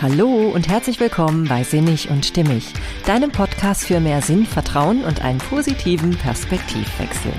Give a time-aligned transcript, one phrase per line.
[0.00, 2.72] Hallo und herzlich willkommen bei Sinnig und Stimmig,
[3.04, 7.32] deinem Podcast für mehr Sinn, Vertrauen und einen positiven Perspektivwechsel.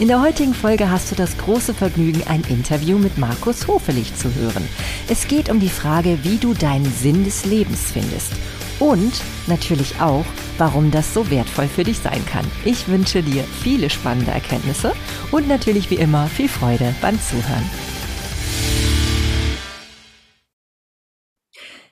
[0.00, 4.34] In der heutigen Folge hast du das große Vergnügen, ein Interview mit Markus Hofelich zu
[4.34, 4.68] hören.
[5.08, 8.32] Es geht um die Frage, wie du deinen Sinn des Lebens findest
[8.80, 9.12] und
[9.46, 10.24] natürlich auch,
[10.58, 12.44] warum das so wertvoll für dich sein kann.
[12.64, 14.92] Ich wünsche dir viele spannende Erkenntnisse
[15.30, 17.91] und natürlich wie immer viel Freude beim Zuhören.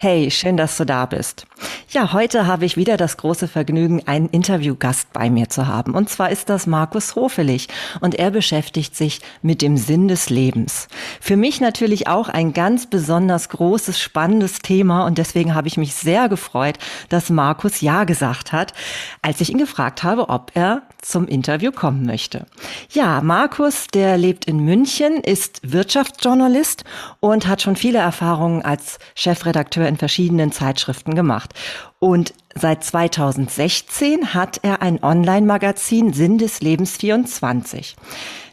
[0.02, 1.45] Hey, schön, dass du da bist.
[1.92, 5.96] Ja, heute habe ich wieder das große Vergnügen, einen Interviewgast bei mir zu haben.
[5.96, 7.66] Und zwar ist das Markus Hofelich.
[8.00, 10.86] Und er beschäftigt sich mit dem Sinn des Lebens.
[11.20, 15.04] Für mich natürlich auch ein ganz besonders großes, spannendes Thema.
[15.04, 18.72] Und deswegen habe ich mich sehr gefreut, dass Markus Ja gesagt hat,
[19.20, 22.46] als ich ihn gefragt habe, ob er zum Interview kommen möchte.
[22.92, 26.84] Ja, Markus, der lebt in München, ist Wirtschaftsjournalist
[27.18, 31.52] und hat schon viele Erfahrungen als Chefredakteur in verschiedenen Zeitschriften gemacht.
[31.98, 37.97] Und seit 2016 hat er ein Online-Magazin Sinn des Lebens 24.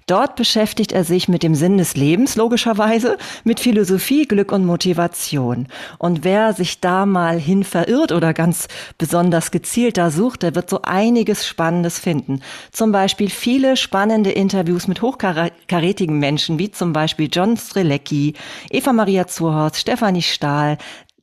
[0.08, 5.68] Dort beschäftigt er sich mit dem Sinn des Lebens, logischerweise, mit Philosophie, Glück und Motivation.
[5.98, 10.70] Und wer sich da mal hin verirrt oder ganz besonders gezielt da sucht, der wird
[10.70, 12.40] so einiges Spannendes finden.
[12.72, 18.34] Zum Beispiel viele spannende Interviews mit hochkarätigen Menschen, wie zum Beispiel John Strelecki,
[18.70, 20.78] Eva Maria Zurhorst, Stefanie Stahl,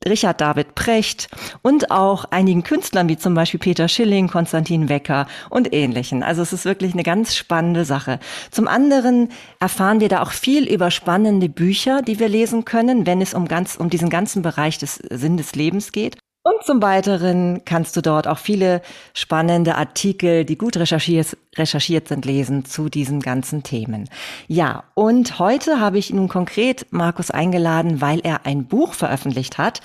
[0.06, 1.28] Richard David Precht
[1.62, 6.22] und auch einigen Künstlern wie zum Beispiel Peter Schilling, Konstantin Wecker und ähnlichen.
[6.22, 8.18] Also es ist wirklich eine ganz spannende Sache.
[8.50, 9.30] Zum anderen
[9.60, 13.48] erfahren wir da auch viel über spannende Bücher, die wir lesen können, wenn es um
[13.48, 16.16] ganz, um diesen ganzen Bereich des Sinn des Lebens geht.
[16.46, 18.82] Und zum Weiteren kannst du dort auch viele
[19.14, 24.08] spannende Artikel, die gut recherchiert, recherchiert sind, lesen zu diesen ganzen Themen.
[24.48, 29.80] Ja, und heute habe ich nun konkret Markus eingeladen, weil er ein Buch veröffentlicht hat,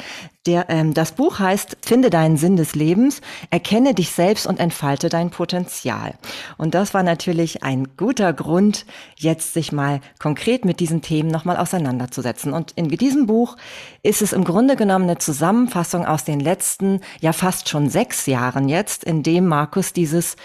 [0.46, 5.10] der, ähm, das Buch heißt Finde deinen Sinn des Lebens, erkenne dich selbst und entfalte
[5.10, 6.16] dein Potenzial.
[6.58, 8.86] Und das war natürlich ein guter Grund,
[9.16, 12.54] jetzt sich mal konkret mit diesen Themen nochmal auseinanderzusetzen.
[12.54, 13.58] Und in diesem Buch
[14.02, 18.70] ist es im Grunde genommen eine Zusammenfassung aus den letzten, ja fast schon sechs Jahren
[18.70, 20.36] jetzt, in dem Markus dieses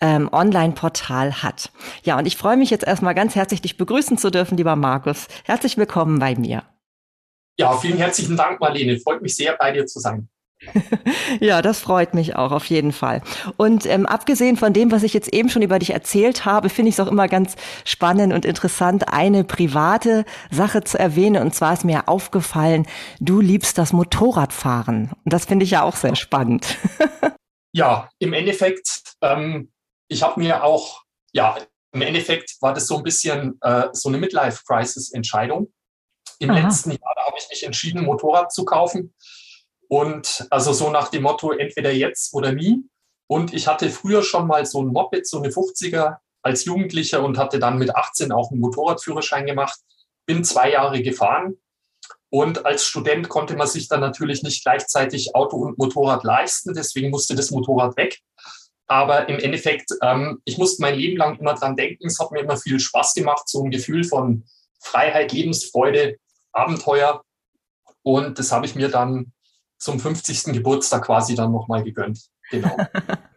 [0.00, 1.70] ähm, Online-Portal hat.
[2.02, 5.28] Ja, und ich freue mich jetzt erstmal ganz herzlich, dich begrüßen zu dürfen, lieber Markus.
[5.44, 6.62] Herzlich willkommen bei mir.
[7.58, 8.98] Ja, vielen herzlichen Dank, Marlene.
[8.98, 10.28] Freut mich sehr, bei dir zu sein.
[11.40, 13.22] ja, das freut mich auch auf jeden Fall.
[13.56, 16.90] Und ähm, abgesehen von dem, was ich jetzt eben schon über dich erzählt habe, finde
[16.90, 21.42] ich es auch immer ganz spannend und interessant, eine private Sache zu erwähnen.
[21.42, 22.86] Und zwar ist mir aufgefallen,
[23.20, 25.10] du liebst das Motorradfahren.
[25.24, 26.76] Und das finde ich ja auch sehr spannend.
[27.72, 29.70] ja, im Endeffekt, ähm,
[30.10, 31.56] ich habe mir auch, ja,
[31.92, 35.72] im Endeffekt war das so ein bisschen äh, so eine Midlife-Crisis-Entscheidung.
[36.40, 36.60] Im Aha.
[36.60, 39.14] letzten Jahr habe ich mich entschieden, ein Motorrad zu kaufen.
[39.88, 42.84] Und also so nach dem Motto, entweder jetzt oder nie.
[43.28, 47.38] Und ich hatte früher schon mal so ein Moped, so eine 50er als Jugendlicher und
[47.38, 49.78] hatte dann mit 18 auch einen Motorradführerschein gemacht.
[50.26, 51.56] Bin zwei Jahre gefahren.
[52.30, 56.74] Und als Student konnte man sich dann natürlich nicht gleichzeitig Auto und Motorrad leisten.
[56.74, 58.20] Deswegen musste das Motorrad weg.
[58.90, 62.08] Aber im Endeffekt, ähm, ich musste mein Leben lang immer dran denken.
[62.08, 64.42] Es hat mir immer viel Spaß gemacht, so ein Gefühl von
[64.80, 66.16] Freiheit, Lebensfreude
[66.50, 67.22] Abenteuer.
[68.02, 69.32] Und das habe ich mir dann
[69.78, 70.52] zum 50.
[70.52, 72.18] Geburtstag quasi dann nochmal gegönnt.
[72.50, 72.76] Genau.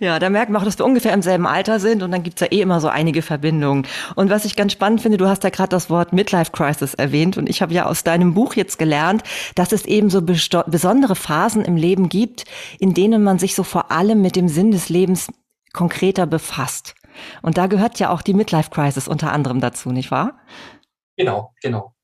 [0.00, 2.40] Ja, da merkt man auch, dass wir ungefähr im selben Alter sind und dann gibt's
[2.40, 3.86] ja eh immer so einige Verbindungen.
[4.14, 7.36] Und was ich ganz spannend finde, du hast ja gerade das Wort Midlife Crisis erwähnt
[7.36, 9.22] und ich habe ja aus deinem Buch jetzt gelernt,
[9.54, 12.44] dass es eben so besondere Phasen im Leben gibt,
[12.78, 15.28] in denen man sich so vor allem mit dem Sinn des Lebens
[15.72, 16.94] konkreter befasst.
[17.42, 20.38] Und da gehört ja auch die Midlife Crisis unter anderem dazu, nicht wahr?
[21.16, 21.95] Genau, genau.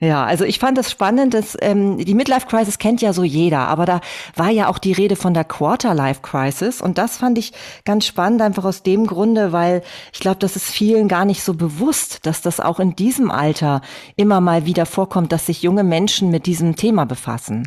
[0.00, 3.66] Ja, also ich fand es spannend, dass ähm, die Midlife Crisis kennt ja so jeder,
[3.66, 4.00] aber da
[4.36, 7.52] war ja auch die Rede von der Quarterlife Crisis und das fand ich
[7.84, 11.54] ganz spannend einfach aus dem Grunde, weil ich glaube, das ist vielen gar nicht so
[11.54, 13.80] bewusst, dass das auch in diesem Alter
[14.16, 17.66] immer mal wieder vorkommt, dass sich junge Menschen mit diesem Thema befassen.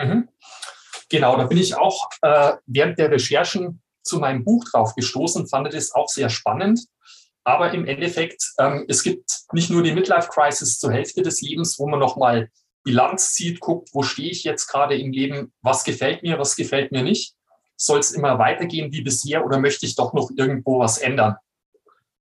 [0.00, 0.28] Mhm.
[1.10, 5.72] Genau, da bin ich auch äh, während der Recherchen zu meinem Buch drauf gestoßen, fand
[5.72, 6.80] das auch sehr spannend.
[7.44, 11.78] Aber im Endeffekt, ähm, es gibt nicht nur die Midlife Crisis zur Hälfte des Lebens,
[11.78, 12.50] wo man nochmal
[12.84, 16.92] Bilanz zieht, guckt, wo stehe ich jetzt gerade im Leben, was gefällt mir, was gefällt
[16.92, 17.34] mir nicht.
[17.76, 21.36] Soll es immer weitergehen wie bisher oder möchte ich doch noch irgendwo was ändern?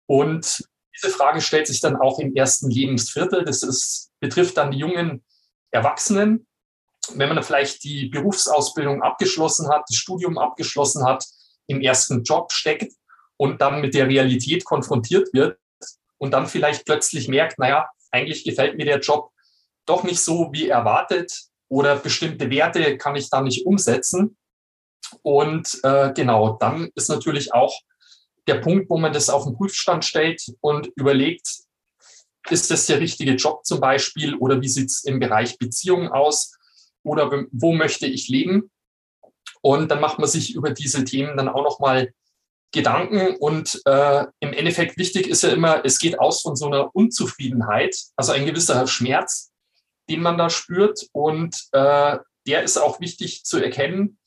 [0.06, 0.64] Und
[0.96, 3.44] diese Frage stellt sich dann auch im ersten Lebensviertel.
[3.44, 5.24] Das ist, betrifft dann die jungen
[5.72, 6.48] Erwachsenen.
[7.14, 11.26] Wenn man vielleicht die Berufsausbildung abgeschlossen hat, das Studium abgeschlossen hat,
[11.68, 12.94] im ersten Job steckt,
[13.38, 15.58] und dann mit der Realität konfrontiert wird
[16.18, 19.32] und dann vielleicht plötzlich merkt, naja, eigentlich gefällt mir der Job
[19.86, 21.32] doch nicht so wie erwartet.
[21.68, 24.38] oder bestimmte Werte kann ich da nicht umsetzen.
[25.24, 27.82] Und äh, genau, dann ist natürlich auch
[28.48, 31.48] der Punkt, wo man das auf den Prüfstand stellt und überlegt,
[32.50, 36.54] ist das der richtige Job zum Beispiel oder wie sieht es im Bereich Beziehungen aus
[37.04, 38.70] oder wo möchte ich leben?
[39.62, 42.14] Und dann macht man sich über diese Themen dann auch nochmal
[42.76, 46.94] Gedanken und äh, im Endeffekt wichtig ist ja immer, es geht aus von so einer
[46.94, 49.52] Unzufriedenheit, also ein gewisser Schmerz,
[50.10, 54.20] den man da spürt und äh, der ist auch wichtig zu erkennen.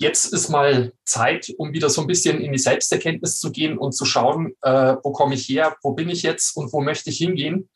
[0.00, 3.92] Jetzt ist mal Zeit, um wieder so ein bisschen in die Selbsterkenntnis zu gehen und
[3.92, 7.18] zu schauen, äh, wo komme ich her, wo bin ich jetzt und wo möchte ich
[7.18, 7.68] hingehen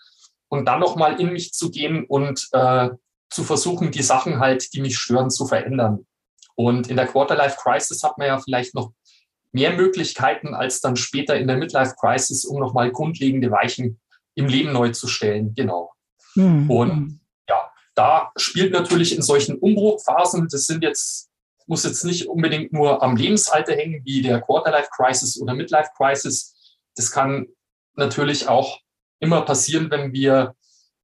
[0.48, 2.88] und dann nochmal in mich zu gehen und äh,
[3.30, 6.06] zu versuchen, die Sachen halt, die mich stören, zu verändern.
[6.54, 8.92] Und in der Quarterlife Crisis hat man ja vielleicht noch
[9.52, 14.00] mehr Möglichkeiten als dann später in der Midlife Crisis, um nochmal grundlegende Weichen
[14.34, 15.54] im Leben neu zu stellen.
[15.54, 15.92] Genau.
[16.34, 16.70] Mhm.
[16.70, 21.28] Und ja, da spielt natürlich in solchen Umbruchphasen, das sind jetzt,
[21.66, 26.54] muss jetzt nicht unbedingt nur am Lebensalter hängen, wie der Quarterlife Crisis oder Midlife Crisis.
[26.96, 27.46] Das kann
[27.94, 28.80] natürlich auch
[29.20, 30.54] immer passieren, wenn wir,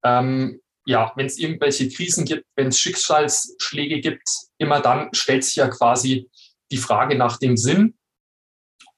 [0.02, 5.56] ähm, ja, wenn es irgendwelche Krisen gibt, wenn es Schicksalsschläge gibt, immer dann stellt sich
[5.56, 6.30] ja quasi
[6.70, 7.97] die Frage nach dem Sinn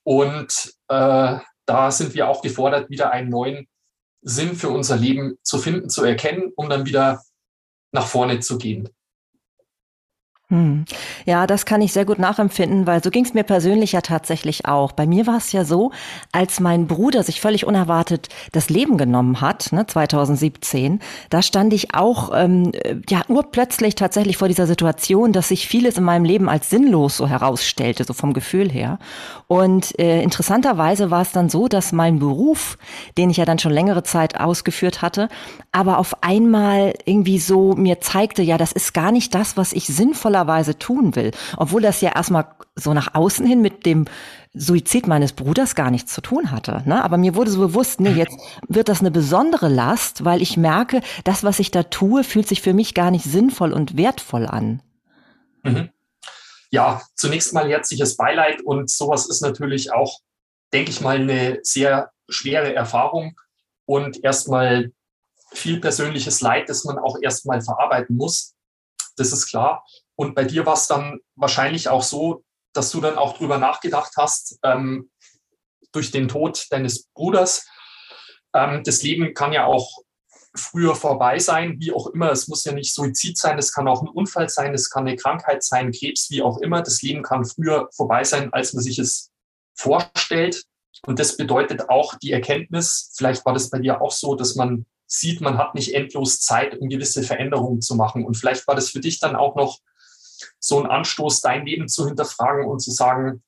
[0.05, 3.69] und äh, da sind wir auch gefordert, wieder einen neuen
[4.23, 7.23] Sinn für unser Leben zu finden, zu erkennen, um dann wieder
[7.93, 8.89] nach vorne zu gehen.
[10.51, 10.85] Hm.
[11.27, 14.67] Ja, das kann ich sehr gut nachempfinden, weil so ging es mir persönlich ja tatsächlich
[14.67, 14.91] auch.
[14.91, 15.93] Bei mir war es ja so,
[16.33, 20.99] als mein Bruder sich völlig unerwartet das Leben genommen hat, ne, 2017,
[21.31, 22.73] da stand ich auch ähm,
[23.09, 27.29] ja urplötzlich tatsächlich vor dieser Situation, dass sich vieles in meinem Leben als sinnlos so
[27.29, 28.99] herausstellte, so vom Gefühl her.
[29.47, 32.77] Und äh, interessanterweise war es dann so, dass mein Beruf,
[33.17, 35.29] den ich ja dann schon längere Zeit ausgeführt hatte,
[35.71, 39.87] aber auf einmal irgendwie so mir zeigte, ja, das ist gar nicht das, was ich
[39.87, 42.47] sinnvoller sinnvollerweise tun will, obwohl das ja erstmal
[42.77, 44.07] so nach außen hin mit dem
[44.53, 46.83] Suizid meines Bruders gar nichts zu tun hatte.
[46.85, 47.05] Ne?
[47.05, 48.37] Aber mir wurde so bewusst, nee, jetzt
[48.69, 52.61] wird das eine besondere Last, weil ich merke, das, was ich da tue, fühlt sich
[52.61, 54.83] für mich gar nicht sinnvoll und wertvoll an.
[55.63, 55.91] Mhm.
[56.71, 60.21] Ja, zunächst mal herzliches Beileid und sowas ist natürlich auch,
[60.73, 63.37] denke ich mal, eine sehr schwere Erfahrung
[63.87, 64.93] und erstmal
[65.53, 68.55] viel persönliches Leid, das man auch erstmal verarbeiten muss.
[69.17, 69.85] Das ist klar.
[70.21, 72.45] Und bei dir war es dann wahrscheinlich auch so,
[72.75, 75.11] dass du dann auch drüber nachgedacht hast, ähm,
[75.93, 77.67] durch den Tod deines Bruders.
[78.55, 80.03] Ähm, das Leben kann ja auch
[80.55, 82.31] früher vorbei sein, wie auch immer.
[82.31, 85.17] Es muss ja nicht Suizid sein, es kann auch ein Unfall sein, es kann eine
[85.17, 86.83] Krankheit sein, Krebs, wie auch immer.
[86.83, 89.31] Das Leben kann früher vorbei sein, als man sich es
[89.75, 90.65] vorstellt.
[91.07, 94.85] Und das bedeutet auch die Erkenntnis, vielleicht war das bei dir auch so, dass man
[95.07, 98.27] sieht, man hat nicht endlos Zeit, um gewisse Veränderungen zu machen.
[98.27, 99.81] Und vielleicht war das für dich dann auch noch
[100.59, 103.43] so ein Anstoß, dein Leben zu hinterfragen und zu sagen,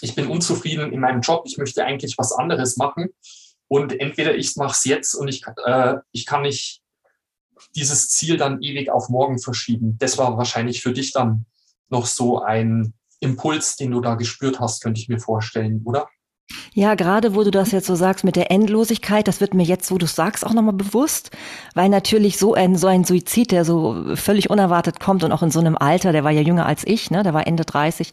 [0.00, 3.10] ich bin unzufrieden in meinem Job, ich möchte eigentlich was anderes machen.
[3.68, 6.82] Und entweder ich mache es jetzt und ich, äh, ich kann nicht
[7.74, 9.96] dieses Ziel dann ewig auf morgen verschieben.
[9.98, 11.46] Das war wahrscheinlich für dich dann
[11.88, 16.08] noch so ein Impuls, den du da gespürt hast, könnte ich mir vorstellen, oder?
[16.72, 19.90] Ja, gerade wo du das jetzt so sagst mit der Endlosigkeit, das wird mir jetzt,
[19.90, 21.30] wo du sagst, auch nochmal bewusst,
[21.74, 25.50] weil natürlich so ein, so ein Suizid, der so völlig unerwartet kommt und auch in
[25.50, 28.12] so einem Alter, der war ja jünger als ich, ne, der war Ende 30,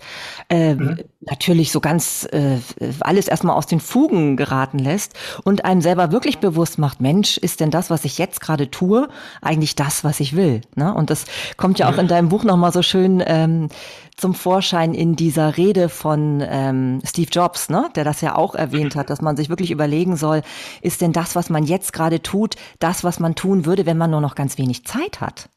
[0.50, 1.00] äh, mhm.
[1.22, 2.58] natürlich so ganz äh,
[3.02, 7.60] alles erstmal aus den Fugen geraten lässt und einem selber wirklich bewusst macht, Mensch, ist
[7.60, 9.08] denn das, was ich jetzt gerade tue,
[9.42, 10.62] eigentlich das, was ich will?
[10.76, 10.94] Ne?
[10.94, 11.26] Und das
[11.58, 13.70] kommt ja auch in deinem Buch nochmal so schön ähm,
[14.18, 18.96] zum Vorschein in dieser Rede von ähm, Steve Jobs, ne, der das ja auch erwähnt
[18.96, 20.42] hat, dass man sich wirklich überlegen soll,
[20.82, 24.10] ist denn das, was man jetzt gerade tut, das, was man tun würde, wenn man
[24.10, 25.50] nur noch ganz wenig Zeit hat?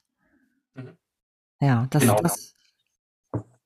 [0.75, 0.97] Mhm.
[1.61, 2.17] Ja, das, genau.
[2.17, 2.55] das,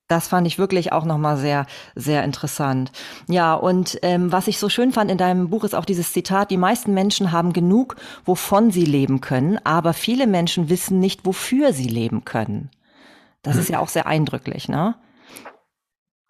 [0.06, 2.92] das fand ich wirklich auch nochmal sehr, sehr interessant.
[3.26, 6.52] Ja, und ähm, was ich so schön fand in deinem Buch ist auch dieses Zitat,
[6.52, 11.72] die meisten Menschen haben genug, wovon sie leben können, aber viele Menschen wissen nicht, wofür
[11.72, 12.70] sie leben können.
[13.44, 14.96] Das ist ja auch sehr eindrücklich, ne?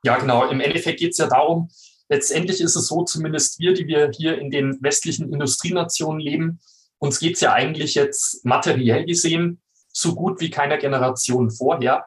[0.03, 0.47] Ja, genau.
[0.51, 1.71] Im Endeffekt geht es ja darum,
[2.11, 6.61] letztendlich ist es so, zumindest wir, die wir hier in den westlichen Industrienationen leben,
[6.99, 12.07] uns geht es ja eigentlich jetzt materiell gesehen so gut wie keiner Generation vorher.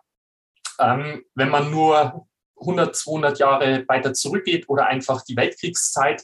[0.79, 2.27] Ähm, wenn man nur
[2.59, 6.23] 100, 200 Jahre weiter zurückgeht oder einfach die Weltkriegszeit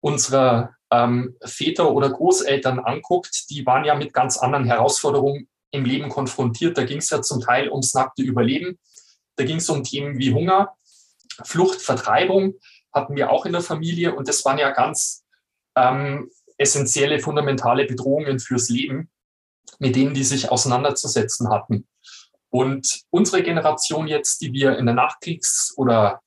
[0.00, 6.08] unserer ähm, Väter oder Großeltern anguckt, die waren ja mit ganz anderen Herausforderungen im Leben
[6.08, 6.76] konfrontiert.
[6.76, 8.78] Da ging es ja zum Teil ums nackte Überleben.
[9.36, 10.74] Da ging es um Themen wie Hunger,
[11.44, 12.54] Flucht, Vertreibung
[12.92, 14.14] hatten wir auch in der Familie.
[14.14, 15.24] Und das waren ja ganz
[15.76, 19.10] ähm, essentielle, fundamentale Bedrohungen fürs Leben.
[19.78, 21.86] mit denen die sich auseinanderzusetzen hatten.
[22.50, 26.20] Und unsere Generation jetzt, die wir in der Nachkriegs- oder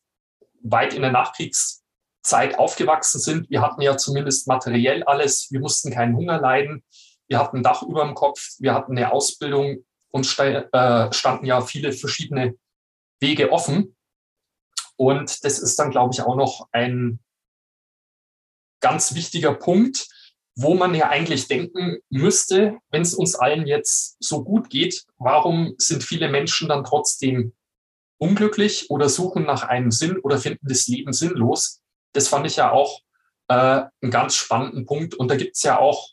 [0.62, 5.48] weit in der Nachkriegszeit aufgewachsen sind, wir hatten ja zumindest materiell alles.
[5.52, 6.84] Wir mussten keinen Hunger leiden.
[7.28, 8.56] Wir hatten ein Dach über dem Kopf.
[8.60, 12.56] Wir hatten eine Ausbildung und äh, standen ja viele verschiedene
[13.20, 13.96] Wege offen.
[14.96, 17.20] Und das ist dann, glaube ich, auch noch ein
[18.80, 20.08] ganz wichtiger Punkt,
[20.56, 25.74] wo man ja eigentlich denken müsste, wenn es uns allen jetzt so gut geht, warum
[25.78, 27.54] sind viele Menschen dann trotzdem
[28.20, 31.82] unglücklich oder suchen nach einem Sinn oder finden das Leben sinnlos?
[32.14, 33.02] Das fand ich ja auch
[33.48, 33.54] äh,
[34.02, 35.16] einen ganz spannenden Punkt.
[35.16, 36.13] Und da gibt es ja auch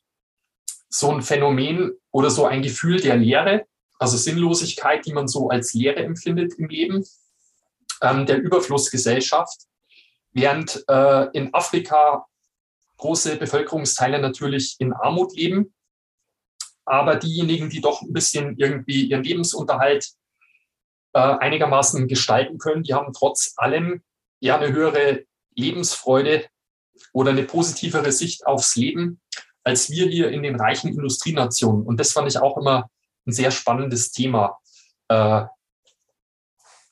[0.91, 3.67] so ein Phänomen oder so ein Gefühl der Leere,
[3.99, 7.05] also Sinnlosigkeit, die man so als Leere empfindet im Leben,
[8.03, 9.63] ähm, der Überflussgesellschaft.
[10.33, 12.27] Während äh, in Afrika
[12.97, 15.75] große Bevölkerungsteile natürlich in Armut leben.
[16.85, 20.11] Aber diejenigen, die doch ein bisschen irgendwie ihren Lebensunterhalt
[21.15, 24.03] äh, einigermaßen gestalten können, die haben trotz allem
[24.41, 26.47] ja eine höhere Lebensfreude
[27.13, 29.21] oder eine positivere Sicht aufs Leben
[29.65, 31.87] als wir hier in den reichen Industrienationen.
[31.87, 32.91] Und das fand ich auch immer
[33.27, 34.59] ein sehr spannendes Thema,
[35.09, 35.45] äh,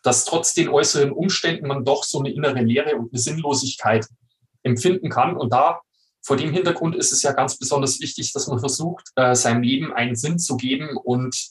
[0.03, 4.07] dass trotz den äußeren Umständen man doch so eine innere Leere und eine Sinnlosigkeit
[4.63, 5.37] empfinden kann.
[5.37, 5.81] Und da
[6.23, 9.93] vor dem Hintergrund ist es ja ganz besonders wichtig, dass man versucht, äh, seinem Leben
[9.93, 11.51] einen Sinn zu geben und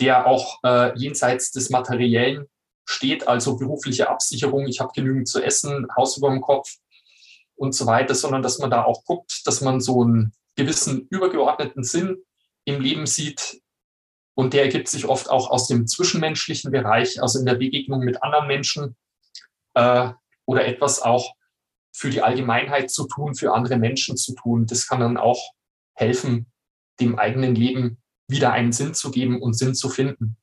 [0.00, 2.46] der auch äh, jenseits des Materiellen
[2.84, 6.76] steht, also berufliche Absicherung, ich habe genügend zu essen, Haus über dem Kopf
[7.56, 11.84] und so weiter, sondern dass man da auch guckt, dass man so einen gewissen übergeordneten
[11.84, 12.18] Sinn
[12.64, 13.60] im Leben sieht.
[14.36, 18.22] Und der ergibt sich oft auch aus dem zwischenmenschlichen Bereich, also in der Begegnung mit
[18.22, 18.96] anderen Menschen
[19.74, 20.10] äh,
[20.44, 21.34] oder etwas auch
[21.92, 24.66] für die Allgemeinheit zu tun, für andere Menschen zu tun.
[24.66, 25.52] Das kann dann auch
[25.94, 26.50] helfen,
[27.00, 30.36] dem eigenen Leben wieder einen Sinn zu geben und Sinn zu finden.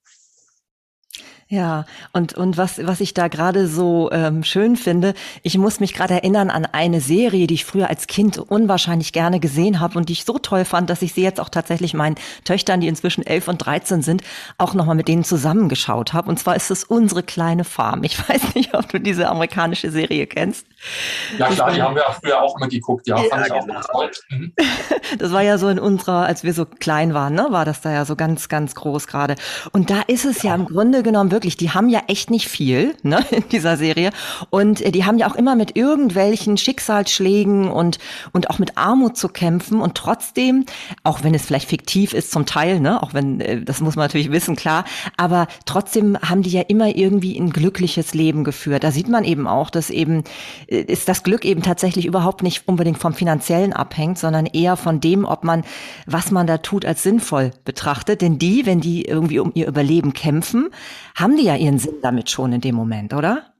[1.51, 5.93] Ja, und, und was, was ich da gerade so ähm, schön finde, ich muss mich
[5.93, 10.07] gerade erinnern an eine Serie, die ich früher als Kind unwahrscheinlich gerne gesehen habe und
[10.07, 12.15] die ich so toll fand, dass ich sie jetzt auch tatsächlich meinen
[12.45, 14.21] Töchtern, die inzwischen elf und dreizehn sind,
[14.57, 16.29] auch nochmal mit denen zusammengeschaut habe.
[16.29, 18.05] Und zwar ist es Unsere kleine Farm.
[18.05, 20.65] Ich weiß nicht, ob du diese amerikanische Serie kennst.
[21.37, 23.79] Ja klar, die haben wir früher auch mal geguckt, ja, ja fand ich genau.
[23.79, 24.11] auch toll.
[24.31, 24.53] Mhm.
[25.19, 27.91] Das war ja so in unserer, als wir so klein waren, ne, war das da
[27.91, 29.35] ja so ganz, ganz groß gerade.
[29.73, 32.49] Und da ist es ja, ja im Grunde genommen wirklich die haben ja echt nicht
[32.49, 34.11] viel ne, in dieser Serie.
[34.49, 37.99] Und äh, die haben ja auch immer mit irgendwelchen Schicksalsschlägen und,
[38.31, 39.79] und auch mit Armut zu kämpfen.
[39.79, 40.65] Und trotzdem,
[41.03, 44.05] auch wenn es vielleicht fiktiv ist zum Teil, ne, auch wenn, äh, das muss man
[44.05, 44.85] natürlich wissen, klar,
[45.17, 48.83] aber trotzdem haben die ja immer irgendwie ein glückliches Leben geführt.
[48.83, 50.23] Da sieht man eben auch, dass eben,
[50.71, 55.25] ist das Glück eben tatsächlich überhaupt nicht unbedingt vom Finanziellen abhängt, sondern eher von dem,
[55.25, 55.65] ob man,
[56.05, 58.21] was man da tut, als sinnvoll betrachtet.
[58.21, 60.69] Denn die, wenn die irgendwie um ihr Überleben kämpfen,
[61.15, 63.53] haben die ja ihren Sinn damit schon in dem Moment, oder?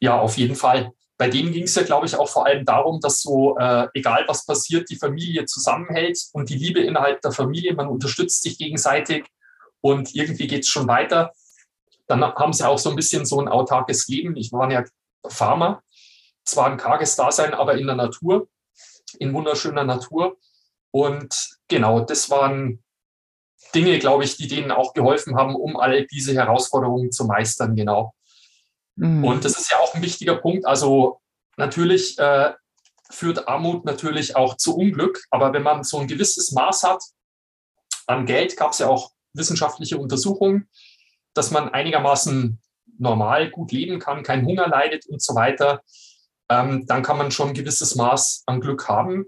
[0.00, 0.90] Ja, auf jeden Fall.
[1.16, 4.24] Bei denen ging es ja, glaube ich, auch vor allem darum, dass so, äh, egal
[4.26, 9.26] was passiert, die Familie zusammenhält und die Liebe innerhalb der Familie, man unterstützt sich gegenseitig
[9.82, 11.32] und irgendwie geht es schon weiter.
[12.08, 14.34] Dann haben sie auch so ein bisschen so ein autarkes Leben.
[14.36, 14.82] Ich war ja
[15.28, 15.82] Farmer,
[16.44, 18.48] zwar ein karges Dasein, aber in der Natur,
[19.18, 20.36] in wunderschöner Natur.
[20.90, 22.82] Und genau, das waren
[23.74, 28.14] Dinge, glaube ich, die denen auch geholfen haben, um all diese Herausforderungen zu meistern, genau.
[28.96, 29.24] Mhm.
[29.24, 30.66] Und das ist ja auch ein wichtiger Punkt.
[30.66, 31.20] Also
[31.56, 32.52] natürlich äh,
[33.10, 37.02] führt Armut natürlich auch zu Unglück, aber wenn man so ein gewisses Maß hat
[38.06, 40.68] an Geld, gab es ja auch wissenschaftliche Untersuchungen,
[41.34, 42.60] dass man einigermaßen
[43.00, 45.82] normal gut leben kann, keinen Hunger leidet und so weiter,
[46.48, 49.26] ähm, dann kann man schon ein gewisses Maß an Glück haben.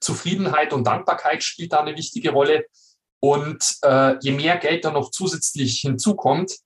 [0.00, 2.66] Zufriedenheit und Dankbarkeit spielt da eine wichtige Rolle.
[3.20, 6.56] Und äh, je mehr Geld da noch zusätzlich hinzukommt,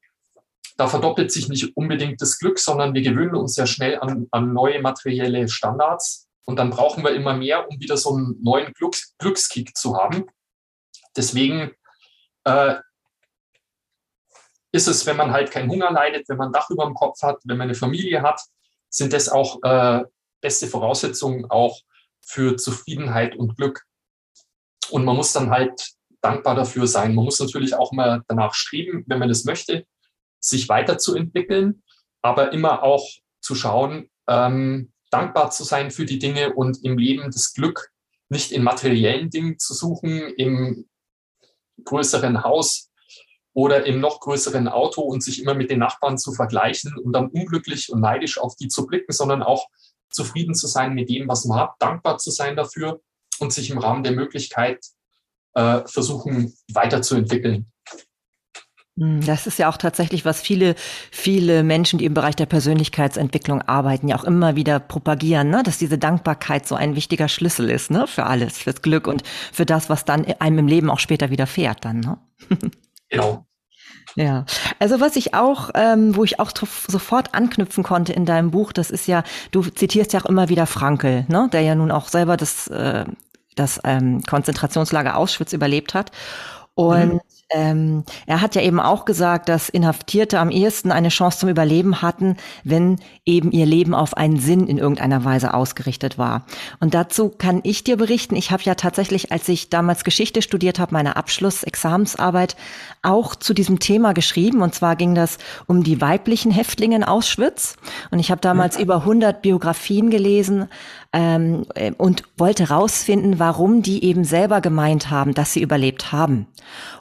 [0.78, 4.52] da verdoppelt sich nicht unbedingt das Glück, sondern wir gewöhnen uns sehr schnell an, an
[4.52, 6.28] neue materielle Standards.
[6.47, 10.26] Und dann brauchen wir immer mehr, um wieder so einen neuen Glücks Glückskick zu haben.
[11.16, 11.73] Deswegen
[12.45, 12.76] äh,
[14.76, 17.23] ist es, wenn man halt keinen Hunger leidet, wenn man ein Dach über dem Kopf
[17.23, 18.40] hat, wenn man eine Familie hat,
[18.88, 20.04] sind das auch äh,
[20.40, 21.80] beste Voraussetzungen auch
[22.21, 23.83] für Zufriedenheit und Glück.
[24.90, 25.90] Und man muss dann halt
[26.21, 27.14] dankbar dafür sein.
[27.14, 29.87] Man muss natürlich auch mal danach streben, wenn man das möchte,
[30.40, 31.83] sich weiterzuentwickeln,
[32.23, 33.09] aber immer auch
[33.40, 37.90] zu schauen, ähm, dankbar zu sein für die Dinge und im Leben das Glück
[38.28, 40.88] nicht in materiellen Dingen zu suchen, im
[41.85, 42.85] größeren Haus
[43.56, 47.28] oder im noch größeren Auto und sich immer mit den Nachbarn zu vergleichen und dann
[47.28, 49.68] unglücklich und neidisch auf die zu blicken, sondern auch
[50.10, 53.00] zufrieden zu sein mit dem, was man hat, dankbar zu sein dafür
[53.38, 54.84] und sich im Rahmen der Möglichkeit
[55.54, 57.72] äh, versuchen weiterzuentwickeln.
[58.98, 60.75] Hm, das ist ja auch tatsächlich, was viele,
[61.10, 65.62] viele Menschen, die im Bereich der Persönlichkeitsentwicklung arbeiten, ja auch immer wieder propagieren, ne?
[65.62, 68.06] dass diese Dankbarkeit so ein wichtiger Schlüssel ist, ne?
[68.06, 71.86] für alles, fürs Glück und für das, was dann einem im Leben auch später widerfährt
[71.86, 72.00] dann.
[72.00, 72.18] Ne?
[73.08, 73.46] Genau.
[74.16, 74.46] Ja,
[74.78, 76.50] also was ich auch, ähm, wo ich auch
[76.88, 80.66] sofort anknüpfen konnte in deinem Buch, das ist ja, du zitierst ja auch immer wieder
[80.66, 83.04] Frankel, ne, der ja nun auch selber das, äh,
[83.56, 86.12] das ähm, Konzentrationslager Auschwitz überlebt hat.
[86.75, 87.20] Und mhm.
[87.50, 92.02] Ähm, er hat ja eben auch gesagt, dass Inhaftierte am ehesten eine Chance zum Überleben
[92.02, 96.44] hatten, wenn eben ihr Leben auf einen Sinn in irgendeiner Weise ausgerichtet war.
[96.80, 100.80] Und dazu kann ich dir berichten, ich habe ja tatsächlich, als ich damals Geschichte studiert
[100.80, 102.56] habe, meine Abschluss-Examensarbeit
[103.02, 104.62] auch zu diesem Thema geschrieben.
[104.62, 107.76] Und zwar ging das um die weiblichen Häftlinge in Auschwitz.
[108.10, 108.82] Und ich habe damals mhm.
[108.82, 110.68] über 100 Biografien gelesen
[111.16, 116.46] ähm, äh, und wollte rausfinden, warum die eben selber gemeint haben, dass sie überlebt haben.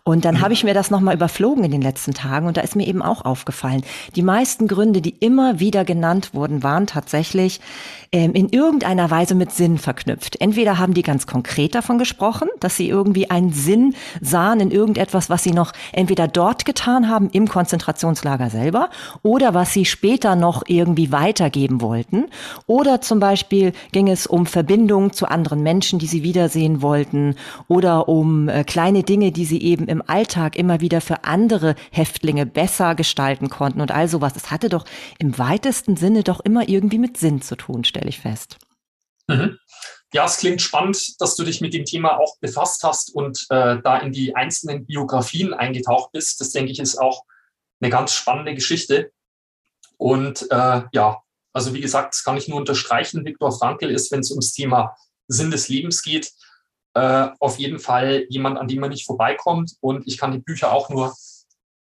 [0.03, 2.75] Und dann habe ich mir das nochmal überflogen in den letzten Tagen und da ist
[2.75, 3.83] mir eben auch aufgefallen,
[4.15, 7.59] die meisten Gründe, die immer wieder genannt wurden, waren tatsächlich
[8.11, 10.39] ähm, in irgendeiner Weise mit Sinn verknüpft.
[10.39, 15.29] Entweder haben die ganz konkret davon gesprochen, dass sie irgendwie einen Sinn sahen in irgendetwas,
[15.29, 18.89] was sie noch entweder dort getan haben im Konzentrationslager selber
[19.23, 22.25] oder was sie später noch irgendwie weitergeben wollten.
[22.67, 27.35] Oder zum Beispiel ging es um Verbindungen zu anderen Menschen, die sie wiedersehen wollten
[27.67, 32.45] oder um äh, kleine Dinge, die sie eben im Alltag immer wieder für andere Häftlinge
[32.45, 34.33] besser gestalten konnten und all sowas.
[34.35, 34.85] Es hatte doch
[35.19, 38.57] im weitesten Sinne doch immer irgendwie mit Sinn zu tun, stelle ich fest.
[39.27, 39.57] Mhm.
[40.13, 43.81] Ja, es klingt spannend, dass du dich mit dem Thema auch befasst hast und äh,
[43.81, 46.39] da in die einzelnen Biografien eingetaucht bist.
[46.39, 47.23] Das denke ich ist auch
[47.81, 49.11] eine ganz spannende Geschichte.
[49.97, 51.21] Und äh, ja,
[51.55, 53.23] also wie gesagt, das kann ich nur unterstreichen.
[53.23, 54.93] Viktor Frankl ist, wenn es ums Thema
[55.27, 56.33] Sinn des Lebens geht,
[56.95, 59.71] äh, auf jeden Fall jemand, an dem man nicht vorbeikommt.
[59.79, 61.15] Und ich kann die Bücher auch nur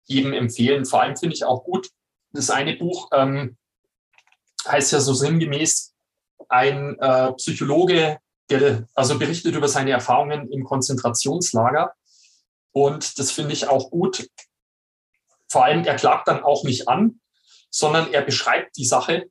[0.05, 0.85] jedem empfehlen.
[0.85, 1.89] Vor allem finde ich auch gut,
[2.31, 3.57] das eine Buch ähm,
[4.65, 5.93] heißt ja so sinngemäß,
[6.49, 8.19] ein äh, Psychologe,
[8.51, 11.95] der also berichtet über seine Erfahrungen im Konzentrationslager.
[12.71, 14.29] Und das finde ich auch gut.
[15.49, 17.21] Vor allem, er klagt dann auch nicht an,
[17.71, 19.31] sondern er beschreibt die Sache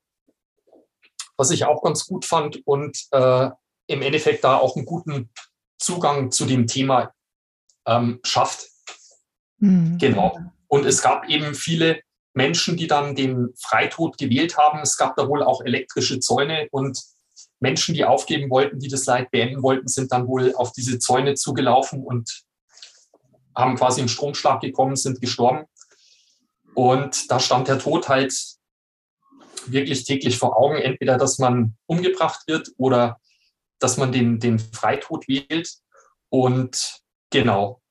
[1.44, 3.50] was ich auch ganz gut fand und äh,
[3.88, 5.30] im Endeffekt da auch einen guten
[5.78, 7.12] Zugang zu dem Thema
[7.86, 8.70] ähm, schafft.
[9.58, 9.98] Mhm.
[9.98, 10.40] Genau.
[10.68, 12.00] Und es gab eben viele
[12.34, 14.80] Menschen, die dann den Freitod gewählt haben.
[14.80, 16.98] Es gab da wohl auch elektrische Zäune und
[17.60, 21.34] Menschen, die aufgeben wollten, die das Leid beenden wollten, sind dann wohl auf diese Zäune
[21.34, 22.44] zugelaufen und
[23.54, 25.66] haben quasi im Stromschlag gekommen, sind gestorben.
[26.74, 28.34] Und da stand der Tod halt
[29.72, 33.20] wirklich täglich vor Augen, entweder dass man umgebracht wird oder
[33.80, 35.74] dass man den, den Freitod wählt.
[36.30, 37.82] Und genau,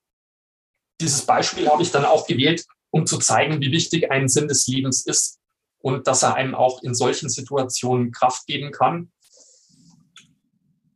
[0.99, 4.67] dieses Beispiel habe ich dann auch gewählt, um zu zeigen, wie wichtig ein Sinn des
[4.67, 5.39] Lebens ist
[5.79, 9.11] und dass er einem auch in solchen Situationen Kraft geben kann.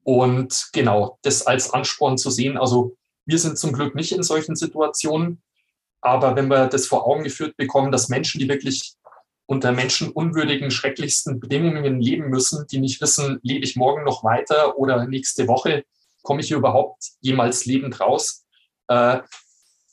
[0.04, 2.58] Und genau, das als Ansporn zu sehen.
[2.58, 5.42] Also wir sind zum Glück nicht in solchen Situationen,
[6.02, 8.94] aber wenn wir das vor Augen geführt bekommen, dass Menschen, die wirklich
[9.48, 15.08] unter menschenunwürdigen, schrecklichsten Bedingungen leben müssen, die nicht wissen, lebe ich morgen noch weiter oder
[15.08, 15.86] nächste Woche,
[16.22, 18.46] komme ich hier überhaupt jemals lebend raus,
[18.90, 19.20] äh,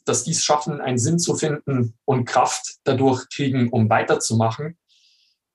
[0.05, 4.77] dass dies schaffen, einen Sinn zu finden und Kraft dadurch kriegen, um weiterzumachen.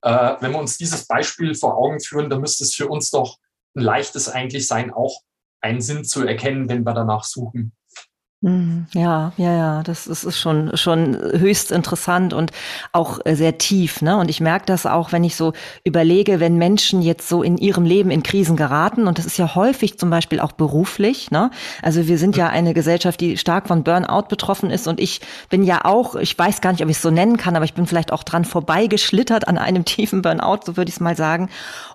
[0.02, 3.38] Äh, wenn wir uns dieses Beispiel vor Augen führen, dann müsste es für uns doch
[3.76, 5.22] ein leichtes eigentlich sein, auch
[5.62, 7.74] einen Sinn zu erkennen, wenn wir danach suchen.
[8.42, 8.88] Mhm.
[8.94, 12.52] Ja, ja, ja, das ist, ist schon, schon höchst interessant und
[12.94, 14.02] auch äh, sehr tief.
[14.02, 14.16] Ne?
[14.16, 15.52] Und ich merke das auch, wenn ich so
[15.84, 19.56] überlege, wenn Menschen jetzt so in ihrem Leben in Krisen geraten, und das ist ja
[19.56, 21.32] häufig zum Beispiel auch beruflich.
[21.32, 21.52] Ne?
[21.82, 25.64] Also wir sind ja eine Gesellschaft, die stark von Burnout betroffen ist und ich bin
[25.64, 27.88] ja auch, ich weiß gar nicht, ob ich es so nennen kann, aber ich bin
[27.88, 31.50] vielleicht auch dran vorbeigeschlittert an einem tiefen Burnout, so würde ich es mal sagen.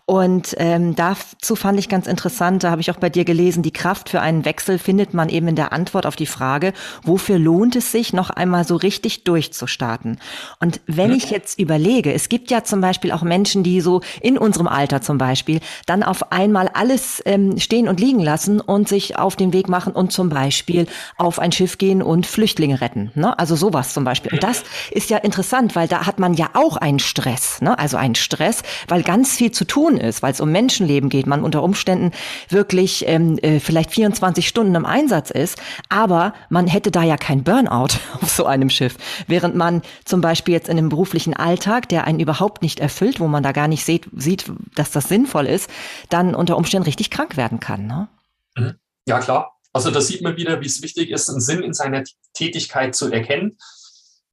[0.04, 3.72] Und ähm, dazu fand ich ganz interessant, da habe ich auch bei dir gelesen, die
[3.72, 7.76] Kraft für einen Wechsel findet man eben in der Antwort auf die Frage, wofür lohnt
[7.76, 10.18] es sich, noch einmal so richtig durchzustarten?
[10.60, 14.36] Und wenn ich jetzt überlege, es gibt ja zum Beispiel auch Menschen, die so in
[14.36, 19.16] unserem Alter zum Beispiel dann auf einmal alles ähm, stehen und liegen lassen und sich
[19.16, 23.12] auf den Weg machen und zum Beispiel auf ein Schiff gehen und Flüchtlinge retten.
[23.14, 23.38] Ne?
[23.38, 24.32] Also sowas zum Beispiel.
[24.32, 27.78] Und das ist ja interessant, weil da hat man ja auch einen Stress, ne?
[27.78, 31.44] also einen Stress, weil ganz viel zu tun ist, weil es um Menschenleben geht, man
[31.44, 32.12] unter Umständen
[32.48, 37.44] wirklich ähm, äh, vielleicht 24 Stunden im Einsatz ist, aber man hätte da ja kein
[37.44, 42.04] Burnout auf so einem Schiff, während man zum Beispiel jetzt in einem beruflichen Alltag, der
[42.04, 45.68] einen überhaupt nicht erfüllt, wo man da gar nicht sieht, sieht dass das sinnvoll ist,
[46.08, 47.86] dann unter Umständen richtig krank werden kann.
[47.86, 48.08] Ne?
[48.56, 48.74] Mhm.
[49.06, 49.52] Ja, klar.
[49.72, 53.10] Also da sieht man wieder, wie es wichtig ist, einen Sinn in seiner Tätigkeit zu
[53.10, 53.58] erkennen.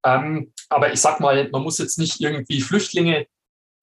[0.05, 3.25] Ähm, aber ich sag mal, man muss jetzt nicht irgendwie Flüchtlinge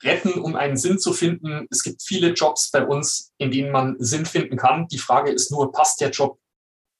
[0.02, 1.66] retten, um einen Sinn zu finden.
[1.70, 4.86] Es gibt viele Jobs bei uns, in denen man Sinn finden kann.
[4.88, 6.38] Die Frage ist nur, passt der Job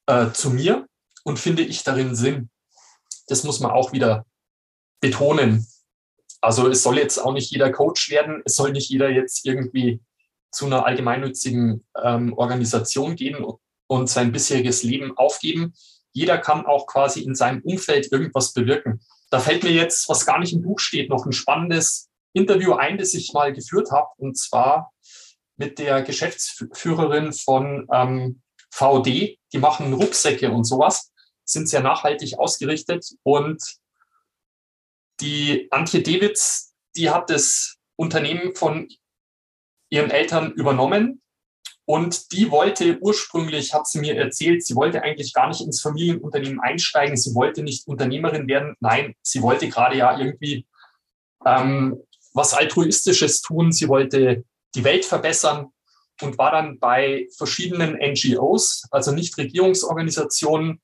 [0.07, 0.87] äh, zu mir
[1.29, 2.51] und finde ich darin Sinn?
[3.29, 4.27] Das muss man auch wieder
[5.01, 5.67] betonen.
[6.41, 10.01] Also es soll jetzt auch nicht jeder Coach werden, es soll nicht jeder jetzt irgendwie
[10.51, 13.45] zu einer allgemeinnützigen ähm, Organisation gehen
[13.87, 15.75] und sein bisheriges Leben aufgeben.
[16.13, 19.01] Jeder kann auch quasi in seinem Umfeld irgendwas bewirken.
[19.31, 22.99] Da fällt mir jetzt, was gar nicht im Buch steht, noch ein spannendes Interview ein,
[22.99, 24.93] das ich mal geführt habe, und zwar
[25.57, 29.39] mit der Geschäftsführerin von ähm, VD.
[29.53, 31.13] Die machen Rucksäcke und sowas,
[31.49, 33.07] sind sehr nachhaltig ausgerichtet.
[33.23, 33.63] Und
[35.21, 38.89] die Antje Dewitz, die hat das Unternehmen von
[39.91, 41.23] ihren Eltern übernommen.
[41.85, 46.61] Und die wollte ursprünglich, hat sie mir erzählt, sie wollte eigentlich gar nicht ins Familienunternehmen
[46.61, 47.17] einsteigen.
[47.17, 48.77] Sie wollte nicht Unternehmerin werden.
[48.81, 50.67] Nein, sie wollte gerade ja irgendwie
[51.47, 51.99] ähm,
[52.35, 53.73] was Altruistisches tun.
[53.73, 55.73] Sie wollte die Welt verbessern
[56.21, 60.83] und war dann bei verschiedenen NGOs, also Nichtregierungsorganisationen.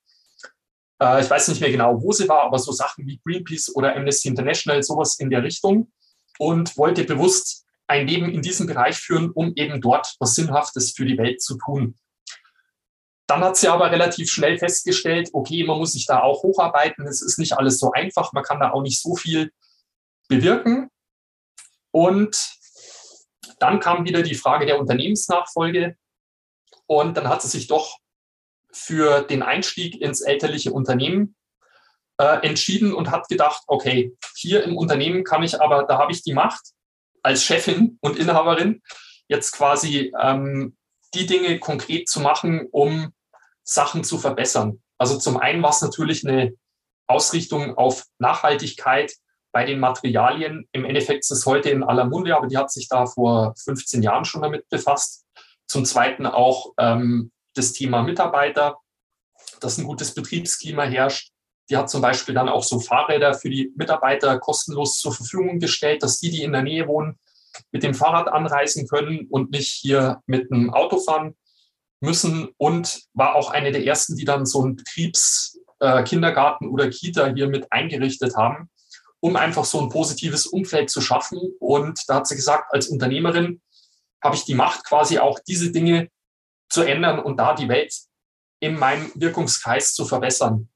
[1.01, 3.95] Äh, ich weiß nicht mehr genau, wo sie war, aber so Sachen wie Greenpeace oder
[3.95, 5.91] Amnesty International, sowas in der Richtung
[6.37, 11.05] und wollte bewusst ein Leben in diesem Bereich führen, um eben dort was Sinnhaftes für
[11.05, 11.95] die Welt zu tun.
[13.27, 17.07] Dann hat sie aber relativ schnell festgestellt, okay, man muss sich da auch hocharbeiten.
[17.07, 18.33] Es ist nicht alles so einfach.
[18.33, 19.51] Man kann da auch nicht so viel
[20.27, 20.89] bewirken.
[21.91, 22.55] Und
[23.59, 25.95] dann kam wieder die Frage der Unternehmensnachfolge.
[26.85, 27.97] Und dann hat sie sich doch
[28.75, 31.35] für den Einstieg ins elterliche Unternehmen
[32.17, 36.23] äh, entschieden und hat gedacht, okay, hier im Unternehmen kann ich aber, da habe ich
[36.23, 36.61] die Macht,
[37.23, 38.81] als Chefin und Inhaberin
[39.27, 40.77] jetzt quasi ähm,
[41.15, 43.13] die Dinge konkret zu machen, um
[43.63, 44.81] Sachen zu verbessern.
[44.97, 46.53] Also zum einen war es natürlich eine
[47.07, 49.13] Ausrichtung auf Nachhaltigkeit
[49.51, 50.67] bei den Materialien.
[50.71, 54.03] Im Endeffekt ist es heute in aller Munde, aber die hat sich da vor 15
[54.03, 55.25] Jahren schon damit befasst.
[55.67, 58.77] Zum Zweiten auch ähm, das Thema Mitarbeiter,
[59.59, 61.31] dass ein gutes Betriebsklima herrscht.
[61.69, 66.03] Die hat zum Beispiel dann auch so Fahrräder für die Mitarbeiter kostenlos zur Verfügung gestellt,
[66.03, 67.17] dass die, die in der Nähe wohnen,
[67.71, 71.35] mit dem Fahrrad anreisen können und nicht hier mit einem Auto fahren
[72.01, 72.49] müssen.
[72.57, 77.47] Und war auch eine der ersten, die dann so einen Betriebskindergarten äh, oder Kita hier
[77.47, 78.69] mit eingerichtet haben,
[79.19, 81.39] um einfach so ein positives Umfeld zu schaffen.
[81.59, 83.61] Und da hat sie gesagt, als Unternehmerin
[84.23, 86.09] habe ich die Macht, quasi auch diese Dinge
[86.75, 87.95] zu ändern und da die Welt
[88.59, 90.67] in meinem Wirkungskreis zu verbessern.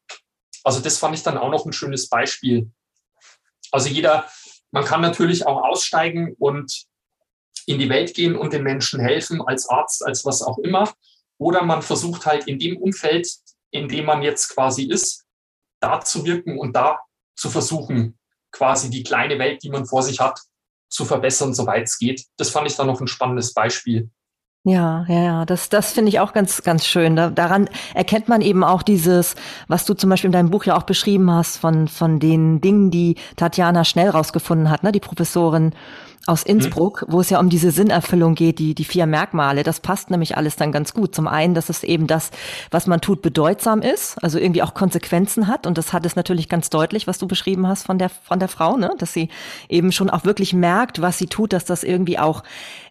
[0.64, 2.72] Also das fand ich dann auch noch ein schönes Beispiel.
[3.70, 4.26] Also jeder,
[4.72, 6.86] man kann natürlich auch aussteigen und
[7.66, 10.90] in die Welt gehen und den Menschen helfen, als Arzt, als was auch immer.
[11.38, 13.30] Oder man versucht halt in dem Umfeld,
[13.72, 15.26] in dem man jetzt quasi ist,
[15.82, 17.00] da zu wirken und da
[17.36, 18.18] zu versuchen,
[18.52, 20.40] quasi die kleine Welt, die man vor sich hat,
[20.90, 22.26] zu verbessern, soweit es geht.
[22.38, 24.10] Das fand ich dann noch ein spannendes Beispiel.
[24.66, 27.16] Ja, ja, ja, das, das finde ich auch ganz, ganz schön.
[27.16, 29.36] Da, daran erkennt man eben auch dieses,
[29.70, 32.92] was du zum Beispiel in deinem Buch ja auch beschrieben hast, von, von den Dingen,
[32.92, 35.72] die Tatjana schnell rausgefunden hat, ne, die Professorin
[36.26, 36.52] aus mhm.
[36.52, 37.14] Innsbruck, mhm.
[37.14, 39.64] wo es ja um diese Sinnerfüllung geht, die, die vier Merkmale.
[39.64, 41.16] Das passt nämlich alles dann ganz gut.
[41.16, 42.32] Zum einen, dass es eben das,
[42.70, 45.68] was man tut, bedeutsam ist, also irgendwie auch Konsequenzen hat.
[45.68, 48.50] Und das hat es natürlich ganz deutlich, was du beschrieben hast von der, von der
[48.50, 48.92] Frau, ne?
[48.98, 49.30] dass sie
[49.70, 52.44] eben schon auch wirklich merkt, was sie tut, dass das irgendwie auch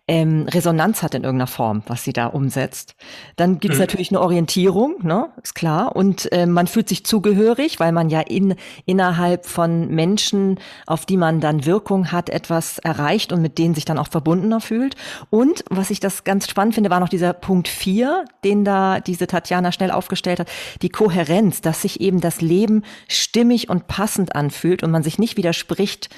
[0.08, 2.96] ähm, Resonanz hat in irgendeiner Form, was sie da umsetzt.
[3.36, 3.82] Dann gibt es mhm.
[3.82, 5.94] natürlich eine Orientierung, ne, ist klar.
[5.94, 8.54] Und äh, man fühlt sich zugehörig, weil man ja in,
[8.86, 13.84] innerhalb von Menschen, auf die man dann Wirkung hat, etwas erreicht und mit denen sich
[13.84, 14.96] dann auch verbundener fühlt.
[15.28, 19.26] Und was ich das ganz spannend finde, war noch dieser Punkt vier, den da diese
[19.26, 20.48] Tatjana schnell aufgestellt hat,
[20.80, 25.36] die Kohärenz, dass sich eben das Leben stimmig und passend anfühlt und man sich nicht
[25.36, 26.08] widerspricht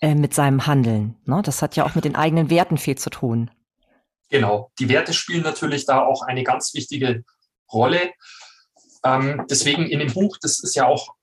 [0.00, 1.16] äh, mit seinem Handeln.
[1.26, 1.42] Ne?
[1.44, 3.39] Das hat ja auch mit den eigenen Werten viel zu tun.
[4.30, 7.24] Genau, die Werte spielen natürlich da auch eine ganz wichtige
[7.72, 8.12] Rolle.
[9.04, 11.14] Ähm, deswegen in dem Buch, das ist ja auch,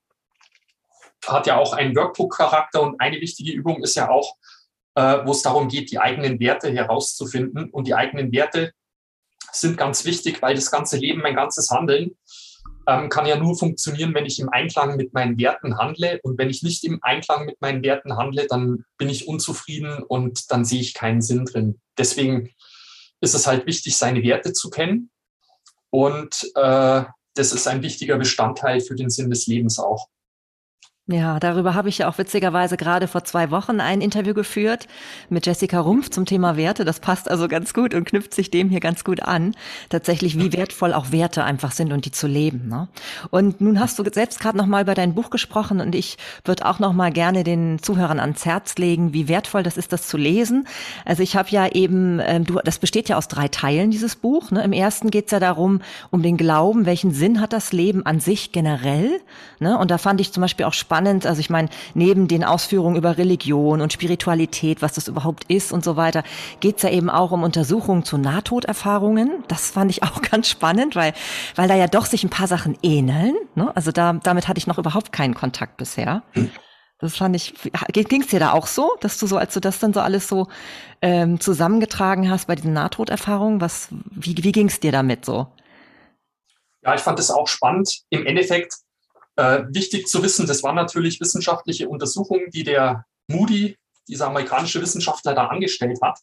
[1.25, 4.35] hat ja auch einen Workbook-Charakter und eine wichtige Übung ist ja auch,
[4.95, 7.69] äh, wo es darum geht, die eigenen Werte herauszufinden.
[7.69, 8.73] Und die eigenen Werte
[9.51, 12.17] sind ganz wichtig, weil das ganze Leben, mein ganzes Handeln
[12.87, 16.19] ähm, kann ja nur funktionieren, wenn ich im Einklang mit meinen Werten handle.
[16.23, 20.51] Und wenn ich nicht im Einklang mit meinen Werten handle, dann bin ich unzufrieden und
[20.51, 21.79] dann sehe ich keinen Sinn drin.
[21.97, 22.49] Deswegen
[23.21, 25.09] ist es halt wichtig, seine Werte zu kennen.
[25.89, 27.03] Und äh,
[27.33, 30.09] das ist ein wichtiger Bestandteil für den Sinn des Lebens auch.
[31.09, 34.89] Ja, darüber habe ich ja auch witzigerweise gerade vor zwei Wochen ein Interview geführt
[35.29, 36.83] mit Jessica Rumpf zum Thema Werte.
[36.83, 39.55] Das passt also ganz gut und knüpft sich dem hier ganz gut an.
[39.87, 42.67] Tatsächlich, wie wertvoll auch Werte einfach sind und die zu leben.
[42.67, 42.89] Ne?
[43.29, 46.65] Und nun hast du selbst gerade noch mal über dein Buch gesprochen und ich würde
[46.65, 50.17] auch noch mal gerne den Zuhörern ans Herz legen, wie wertvoll das ist, das zu
[50.17, 50.67] lesen.
[51.05, 54.51] Also ich habe ja eben, ähm, du, das besteht ja aus drei Teilen dieses Buch.
[54.51, 54.61] Ne?
[54.61, 55.79] Im ersten geht es ja darum
[56.11, 59.21] um den Glauben, welchen Sinn hat das Leben an sich generell.
[59.61, 59.77] Ne?
[59.77, 61.25] Und da fand ich zum Beispiel auch spannend spannend.
[61.27, 65.83] Also ich meine, neben den Ausführungen über Religion und Spiritualität, was das überhaupt ist und
[65.83, 66.23] so weiter,
[66.59, 69.43] geht's ja eben auch um Untersuchungen zu Nahtoderfahrungen.
[69.47, 71.13] Das fand ich auch ganz spannend, weil,
[71.55, 73.35] weil da ja doch sich ein paar Sachen ähneln.
[73.53, 73.71] Ne?
[73.75, 76.23] Also da, damit hatte ich noch überhaupt keinen Kontakt bisher.
[76.99, 77.53] Das fand ich,
[77.93, 80.27] ging es dir da auch so, dass du so, als du das dann so alles
[80.27, 80.47] so
[81.03, 85.45] ähm, zusammengetragen hast bei diesen Nahtoderfahrungen, was, wie, wie ging es dir damit so?
[86.81, 87.99] Ja, ich fand es auch spannend.
[88.09, 88.73] Im Endeffekt
[89.37, 95.33] äh, wichtig zu wissen, das waren natürlich wissenschaftliche Untersuchungen, die der Moody, dieser amerikanische Wissenschaftler,
[95.33, 96.19] da angestellt hat.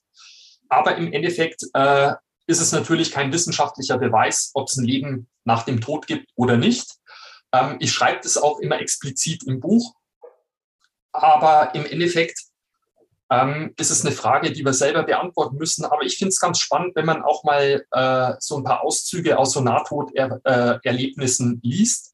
[0.68, 2.12] Aber im Endeffekt äh,
[2.46, 6.56] ist es natürlich kein wissenschaftlicher Beweis, ob es ein Leben nach dem Tod gibt oder
[6.56, 6.96] nicht.
[7.52, 9.94] Ähm, ich schreibe das auch immer explizit im Buch.
[11.12, 12.40] Aber im Endeffekt
[13.30, 15.84] ähm, ist es eine Frage, die wir selber beantworten müssen.
[15.84, 19.38] Aber ich finde es ganz spannend, wenn man auch mal äh, so ein paar Auszüge
[19.38, 22.13] aus so Nahtoderlebnissen äh, liest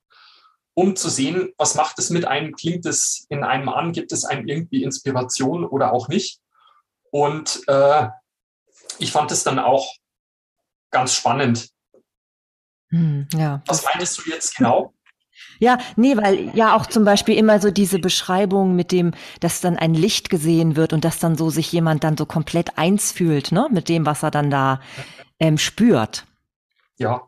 [0.75, 4.25] um zu sehen, was macht es mit einem, klingt es in einem an, gibt es
[4.25, 6.41] einem irgendwie Inspiration oder auch nicht.
[7.11, 8.09] Und äh,
[8.99, 9.95] ich fand es dann auch
[10.91, 11.71] ganz spannend.
[12.91, 13.63] Hm, ja.
[13.67, 14.95] Was meinst du jetzt genau?
[15.59, 19.77] Ja, nee, weil ja auch zum Beispiel immer so diese Beschreibung mit dem, dass dann
[19.77, 23.53] ein Licht gesehen wird und dass dann so sich jemand dann so komplett eins fühlt,
[23.53, 24.81] ne, mit dem, was er dann da
[25.39, 26.27] ähm, spürt.
[26.99, 27.23] Ja,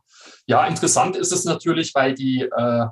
[0.47, 2.87] ja, interessant ist es natürlich, weil die äh,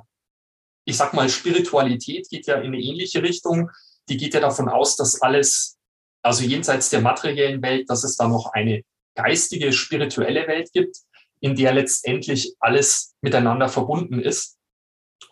[0.85, 3.69] ich sag mal, Spiritualität geht ja in eine ähnliche Richtung.
[4.09, 5.77] Die geht ja davon aus, dass alles,
[6.21, 8.83] also jenseits der materiellen Welt, dass es da noch eine
[9.15, 10.97] geistige, spirituelle Welt gibt,
[11.39, 14.57] in der letztendlich alles miteinander verbunden ist.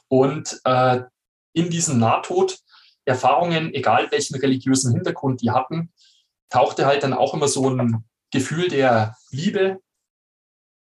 [0.08, 1.02] Und äh,
[1.54, 5.92] in diesen Nahtoderfahrungen, egal welchen religiösen Hintergrund die hatten,
[6.50, 9.80] tauchte halt dann auch immer so ein Gefühl der Liebe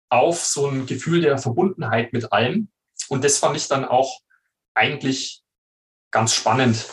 [0.10, 2.69] auf, so ein Gefühl der Verbundenheit mit allem.
[3.10, 4.21] Und das fand ich dann auch
[4.73, 5.41] eigentlich
[6.12, 6.86] ganz spannend.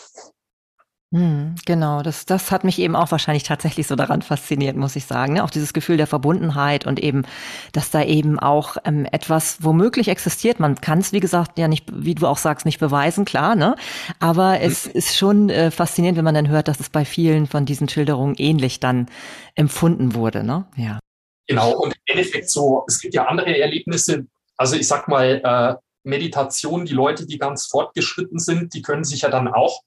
[1.10, 5.06] Hm, genau, das, das hat mich eben auch wahrscheinlich tatsächlich so daran fasziniert, muss ich
[5.06, 5.32] sagen.
[5.32, 5.44] Ne?
[5.44, 7.24] Auch dieses Gefühl der Verbundenheit und eben,
[7.72, 10.60] dass da eben auch ähm, etwas womöglich existiert.
[10.60, 13.74] Man kann es, wie gesagt, ja nicht, wie du auch sagst, nicht beweisen, klar, ne?
[14.20, 14.64] Aber mhm.
[14.64, 17.88] es ist schon äh, faszinierend, wenn man dann hört, dass es bei vielen von diesen
[17.88, 19.06] Schilderungen ähnlich dann
[19.54, 20.66] empfunden wurde, ne?
[20.76, 20.98] Ja.
[21.46, 24.26] Genau, und im Endeffekt so, es gibt ja andere Erlebnisse,
[24.58, 29.22] also ich sag mal, äh, Meditation, die Leute, die ganz fortgeschritten sind, die können sich
[29.22, 29.82] ja dann auch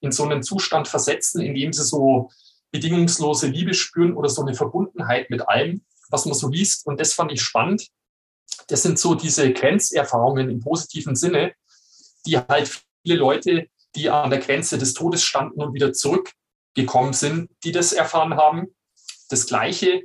[0.00, 2.30] in so einen Zustand versetzen, in dem sie so
[2.72, 6.86] bedingungslose Liebe spüren oder so eine Verbundenheit mit allem, was man so liest.
[6.86, 7.88] Und das fand ich spannend.
[8.68, 11.54] Das sind so diese Grenzerfahrungen im positiven Sinne,
[12.26, 17.50] die halt viele Leute, die an der Grenze des Todes standen und wieder zurückgekommen sind,
[17.64, 18.74] die das erfahren haben.
[19.28, 20.02] Das Gleiche,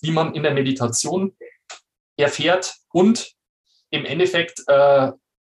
[0.00, 1.36] wie man in der Meditation
[2.16, 3.34] erfährt und
[3.90, 5.12] im Endeffekt, äh,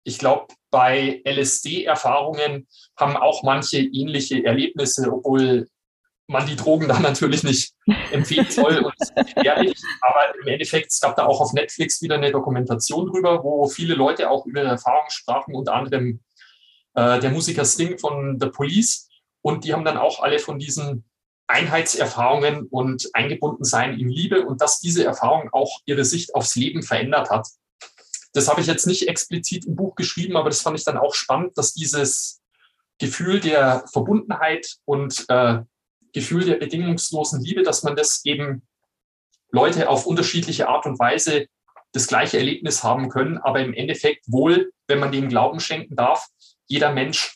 [0.04, 2.68] ich glaube, bei LSD-Erfahrungen
[2.98, 5.68] haben auch manche ähnliche Erlebnisse, obwohl
[6.28, 7.74] man die Drogen dann natürlich nicht
[8.12, 9.78] empfehlen soll und ist gefährlich.
[10.02, 13.94] Aber im Endeffekt, es gab da auch auf Netflix wieder eine Dokumentation drüber, wo viele
[13.94, 16.22] Leute auch über ihre Erfahrungen sprachen, unter anderem
[16.96, 19.10] äh, der Musiker Sting von The Police.
[19.42, 21.04] Und die haben dann auch alle von diesen
[21.48, 26.82] Einheitserfahrungen und eingebunden sein in Liebe und dass diese Erfahrung auch ihre Sicht aufs Leben
[26.82, 27.48] verändert hat.
[28.34, 31.14] Das habe ich jetzt nicht explizit im Buch geschrieben, aber das fand ich dann auch
[31.14, 32.42] spannend, dass dieses
[32.98, 35.60] Gefühl der Verbundenheit und äh,
[36.14, 38.62] Gefühl der bedingungslosen Liebe, dass man das eben
[39.52, 41.48] Leute auf unterschiedliche Art und Weise
[41.94, 46.28] das gleiche Erlebnis haben können, aber im Endeffekt wohl, wenn man dem Glauben schenken darf,
[46.68, 47.36] jeder Mensch,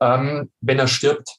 [0.00, 1.38] ähm, wenn er stirbt.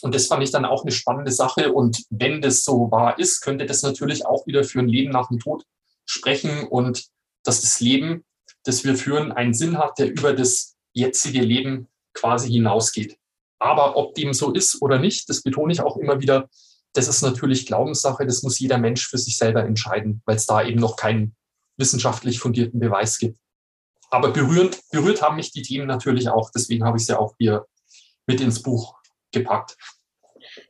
[0.00, 1.72] Und das fand ich dann auch eine spannende Sache.
[1.72, 5.28] Und wenn das so wahr ist, könnte das natürlich auch wieder für ein Leben nach
[5.28, 5.64] dem Tod
[6.06, 7.06] sprechen und
[7.46, 8.24] dass das Leben,
[8.64, 13.18] das wir führen, einen Sinn hat, der über das jetzige Leben quasi hinausgeht.
[13.58, 16.48] Aber ob dem so ist oder nicht, das betone ich auch immer wieder,
[16.92, 20.64] das ist natürlich Glaubenssache, das muss jeder Mensch für sich selber entscheiden, weil es da
[20.64, 21.36] eben noch keinen
[21.76, 23.38] wissenschaftlich fundierten Beweis gibt.
[24.10, 27.66] Aber berührend, berührt haben mich die Themen natürlich auch, deswegen habe ich sie auch hier
[28.26, 28.94] mit ins Buch
[29.32, 29.76] gepackt.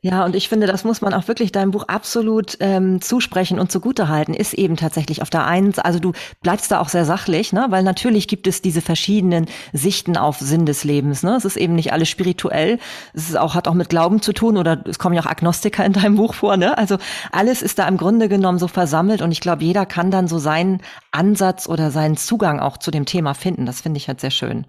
[0.01, 3.71] Ja, und ich finde, das muss man auch wirklich deinem Buch absolut ähm, zusprechen und
[3.71, 7.67] zugutehalten, ist eben tatsächlich auf der einen, also du bleibst da auch sehr sachlich, ne?
[7.69, 11.23] weil natürlich gibt es diese verschiedenen Sichten auf Sinn des Lebens.
[11.23, 11.35] Ne?
[11.35, 12.79] Es ist eben nicht alles spirituell,
[13.13, 15.85] es ist auch, hat auch mit Glauben zu tun oder es kommen ja auch Agnostiker
[15.85, 16.57] in deinem Buch vor.
[16.57, 16.77] Ne?
[16.77, 16.97] Also
[17.31, 20.37] alles ist da im Grunde genommen so versammelt und ich glaube, jeder kann dann so
[20.37, 23.65] seinen Ansatz oder seinen Zugang auch zu dem Thema finden.
[23.65, 24.65] Das finde ich halt sehr schön.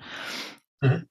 [0.81, 1.07] Mhm.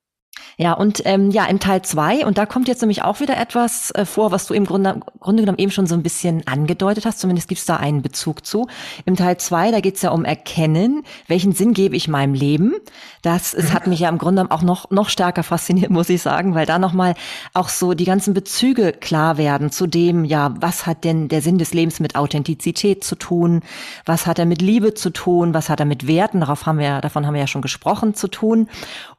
[0.60, 3.92] Ja, und ähm, ja, im Teil zwei und da kommt jetzt nämlich auch wieder etwas
[3.92, 7.20] äh, vor, was du im Grunde, Grunde genommen eben schon so ein bisschen angedeutet hast,
[7.20, 8.68] zumindest gibt's da einen Bezug zu.
[9.06, 12.74] Im Teil zwei da geht's ja um Erkennen, welchen Sinn gebe ich meinem Leben.
[13.22, 16.56] Das es hat mich ja im Grunde auch noch, noch stärker fasziniert, muss ich sagen,
[16.56, 17.14] weil da nochmal
[17.54, 21.60] auch so die ganzen Bezüge klar werden zu dem, ja, was hat denn der Sinn
[21.60, 23.62] des Lebens mit Authentizität zu tun?
[24.06, 25.54] Was hat er mit Liebe zu tun?
[25.54, 26.40] Was hat er mit Werten?
[26.40, 28.68] Darauf haben wir, davon haben wir ja schon gesprochen, zu tun.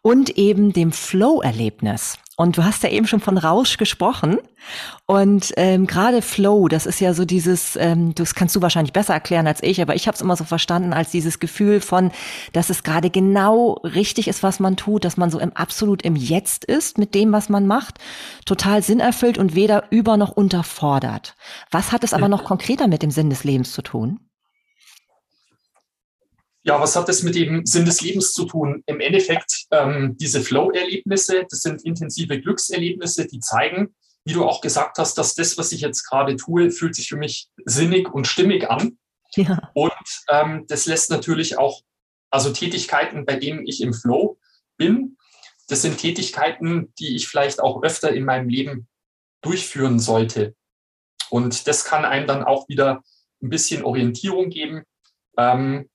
[0.02, 2.18] Und eben dem Flow-Erlebnis.
[2.36, 4.38] Und du hast ja eben schon von Rausch gesprochen.
[5.06, 9.14] Und ähm, gerade Flow, das ist ja so dieses, ähm, das kannst du wahrscheinlich besser
[9.14, 12.12] erklären als ich, aber ich habe es immer so verstanden als dieses Gefühl von,
[12.52, 16.14] dass es gerade genau richtig ist, was man tut, dass man so im absolut im
[16.14, 17.98] Jetzt ist mit dem, was man macht,
[18.44, 21.34] total Sinn erfüllt und weder über noch unterfordert.
[21.70, 24.20] Was hat es aber noch konkreter mit dem Sinn des Lebens zu tun?
[26.68, 28.82] Ja, was hat das mit dem Sinn des Lebens zu tun?
[28.84, 33.94] Im Endeffekt, ähm, diese Flow-Erlebnisse, das sind intensive Glückserlebnisse, die zeigen,
[34.26, 37.16] wie du auch gesagt hast, dass das, was ich jetzt gerade tue, fühlt sich für
[37.16, 38.98] mich sinnig und stimmig an.
[39.34, 39.70] Ja.
[39.72, 39.94] Und
[40.28, 41.80] ähm, das lässt natürlich auch,
[42.28, 44.38] also Tätigkeiten, bei denen ich im Flow
[44.76, 45.16] bin,
[45.68, 48.88] das sind Tätigkeiten, die ich vielleicht auch öfter in meinem Leben
[49.40, 50.54] durchführen sollte.
[51.30, 53.02] Und das kann einem dann auch wieder
[53.42, 54.82] ein bisschen Orientierung geben.
[55.38, 55.88] Ähm,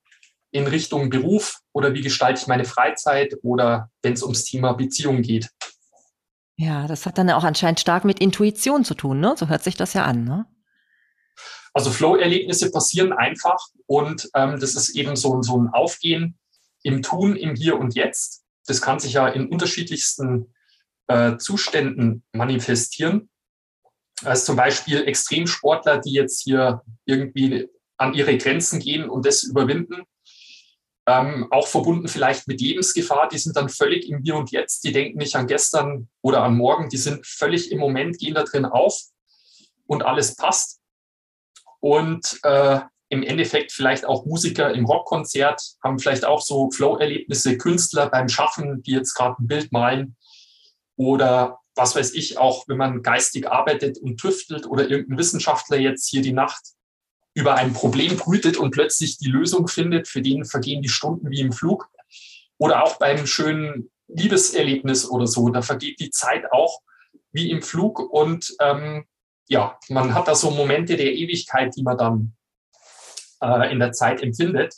[0.53, 5.23] in Richtung Beruf oder wie gestalte ich meine Freizeit oder wenn es ums Thema Beziehung
[5.23, 5.49] geht.
[6.55, 9.33] Ja, das hat dann auch anscheinend stark mit Intuition zu tun, ne?
[9.35, 10.45] So hört sich das ja an, ne?
[11.73, 16.37] Also Flow-Erlebnisse passieren einfach und ähm, das ist eben so, so ein Aufgehen
[16.83, 18.43] im Tun, im Hier und Jetzt.
[18.67, 20.53] Das kann sich ja in unterschiedlichsten
[21.07, 23.29] äh, Zuständen manifestieren.
[24.23, 30.03] Also zum Beispiel Extremsportler, die jetzt hier irgendwie an ihre Grenzen gehen und das überwinden
[31.05, 34.91] ähm, auch verbunden vielleicht mit Lebensgefahr, die sind dann völlig im Hier und Jetzt, die
[34.91, 38.65] denken nicht an gestern oder an morgen, die sind völlig im Moment, gehen da drin
[38.65, 39.01] auf
[39.85, 40.79] und alles passt.
[41.79, 48.09] Und äh, im Endeffekt vielleicht auch Musiker im Rockkonzert haben vielleicht auch so Flow-Erlebnisse, Künstler
[48.09, 50.15] beim Schaffen, die jetzt gerade ein Bild malen.
[50.95, 56.07] Oder was weiß ich, auch wenn man geistig arbeitet und tüftelt oder irgendein Wissenschaftler jetzt
[56.07, 56.61] hier die Nacht
[57.33, 61.41] über ein Problem brütet und plötzlich die Lösung findet, für den vergehen die Stunden wie
[61.41, 61.89] im Flug.
[62.57, 66.81] Oder auch beim schönen Liebeserlebnis oder so, da vergeht die Zeit auch
[67.31, 69.05] wie im Flug und ähm,
[69.47, 72.35] ja, man hat da so Momente der Ewigkeit, die man dann
[73.41, 74.75] äh, in der Zeit empfindet.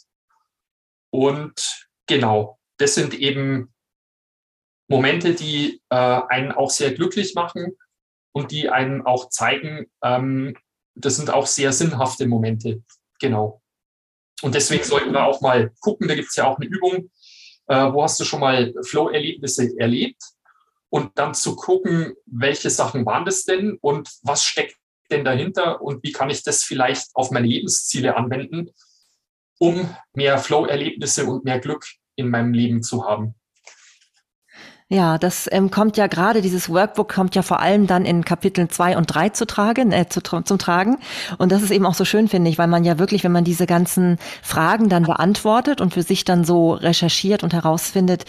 [1.11, 3.73] Und genau, das sind eben
[4.87, 7.77] Momente, die äh, einen auch sehr glücklich machen
[8.31, 10.55] und die einen auch zeigen, ähm,
[10.95, 12.81] das sind auch sehr sinnhafte Momente.
[13.19, 13.61] Genau.
[14.41, 17.09] Und deswegen sollten wir auch mal gucken, da gibt es ja auch eine Übung,
[17.67, 20.21] äh, wo hast du schon mal Flow-Erlebnisse erlebt
[20.89, 24.77] und dann zu gucken, welche Sachen waren das denn und was steckt
[25.11, 28.71] denn dahinter und wie kann ich das vielleicht auf meine Lebensziele anwenden,
[29.59, 33.35] um mehr Flow-Erlebnisse und mehr Glück in meinem Leben zu haben.
[34.87, 38.69] Ja, das ähm, kommt ja gerade, dieses Workbook kommt ja vor allem dann in Kapiteln
[38.69, 40.97] zwei und drei zu tragen, äh, zu, zum Tragen.
[41.39, 43.43] Und das ist eben auch so schön, finde ich, weil man ja wirklich, wenn man
[43.43, 48.25] diese ganzen Fragen dann beantwortet und für sich dann so recherchiert und herausfindet,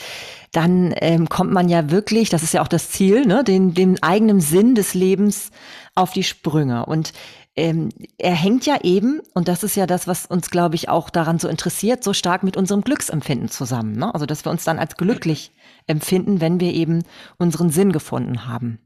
[0.51, 4.03] dann ähm, kommt man ja wirklich, das ist ja auch das Ziel, ne, den, den
[4.03, 5.51] eigenen Sinn des Lebens
[5.95, 6.87] auf die Sprünge.
[6.87, 7.13] Und
[7.55, 11.11] ähm, er hängt ja eben, und das ist ja das, was uns, glaube ich, auch
[11.11, 13.97] daran so interessiert, so stark mit unserem Glücksempfinden zusammen.
[13.97, 14.15] Ne?
[14.15, 15.53] Also, dass wir uns dann als glücklich
[15.87, 17.05] empfinden, wenn wir eben
[17.39, 18.79] unseren Sinn gefunden haben.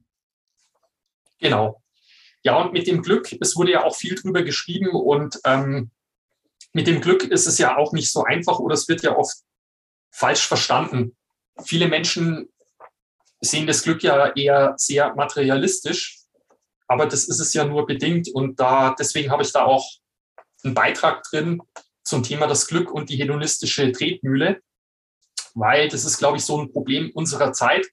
[1.39, 1.83] Genau.
[2.43, 5.91] Ja, und mit dem Glück, es wurde ja auch viel drüber geschrieben und ähm,
[6.73, 9.37] mit dem Glück ist es ja auch nicht so einfach oder es wird ja oft
[10.11, 11.17] falsch verstanden.
[11.63, 12.49] Viele Menschen
[13.41, 16.21] sehen das Glück ja eher sehr materialistisch
[16.91, 18.29] aber das ist es ja nur bedingt.
[18.35, 19.89] Und da, deswegen habe ich da auch
[20.65, 21.63] einen Beitrag drin
[22.03, 24.61] zum Thema das Glück und die hedonistische Tretmühle,
[25.55, 27.87] weil das ist, glaube ich, so ein Problem unserer Zeit,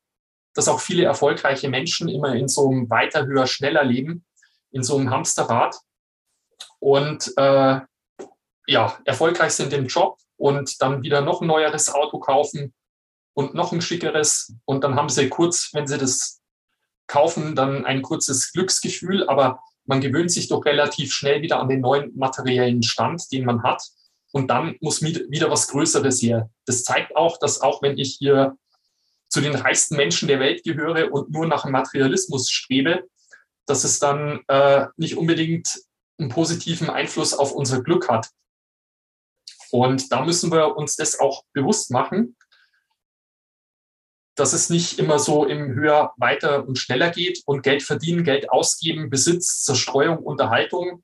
[0.53, 4.25] dass auch viele erfolgreiche Menschen immer in so einem weiter, höher, schneller leben,
[4.71, 5.75] in so einem Hamsterrad.
[6.79, 7.81] Und äh,
[8.67, 12.73] ja, erfolgreich sind im Job und dann wieder noch ein neueres Auto kaufen
[13.33, 14.53] und noch ein schickeres.
[14.65, 16.41] Und dann haben sie kurz, wenn sie das
[17.07, 21.79] kaufen dann ein kurzes Glücksgefühl, aber man gewöhnt sich doch relativ schnell wieder an den
[21.79, 23.81] neuen materiellen Stand, den man hat.
[24.37, 26.47] Und dann muss wieder was Größeres her.
[26.67, 28.55] Das zeigt auch, dass auch wenn ich hier
[29.29, 33.07] zu den reichsten Menschen der Welt gehöre und nur nach Materialismus strebe,
[33.65, 35.81] dass es dann äh, nicht unbedingt
[36.19, 38.29] einen positiven Einfluss auf unser Glück hat.
[39.71, 42.37] Und da müssen wir uns das auch bewusst machen,
[44.35, 48.51] dass es nicht immer so im höher, weiter und schneller geht und Geld verdienen, Geld
[48.51, 51.03] ausgeben, Besitz, Zerstreuung, Unterhaltung.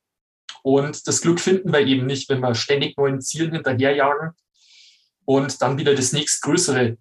[0.64, 4.32] Und das Glück finden wir eben nicht, wenn wir ständig neuen Zielen hinterherjagen
[5.26, 6.98] und dann wieder das nächstgrößere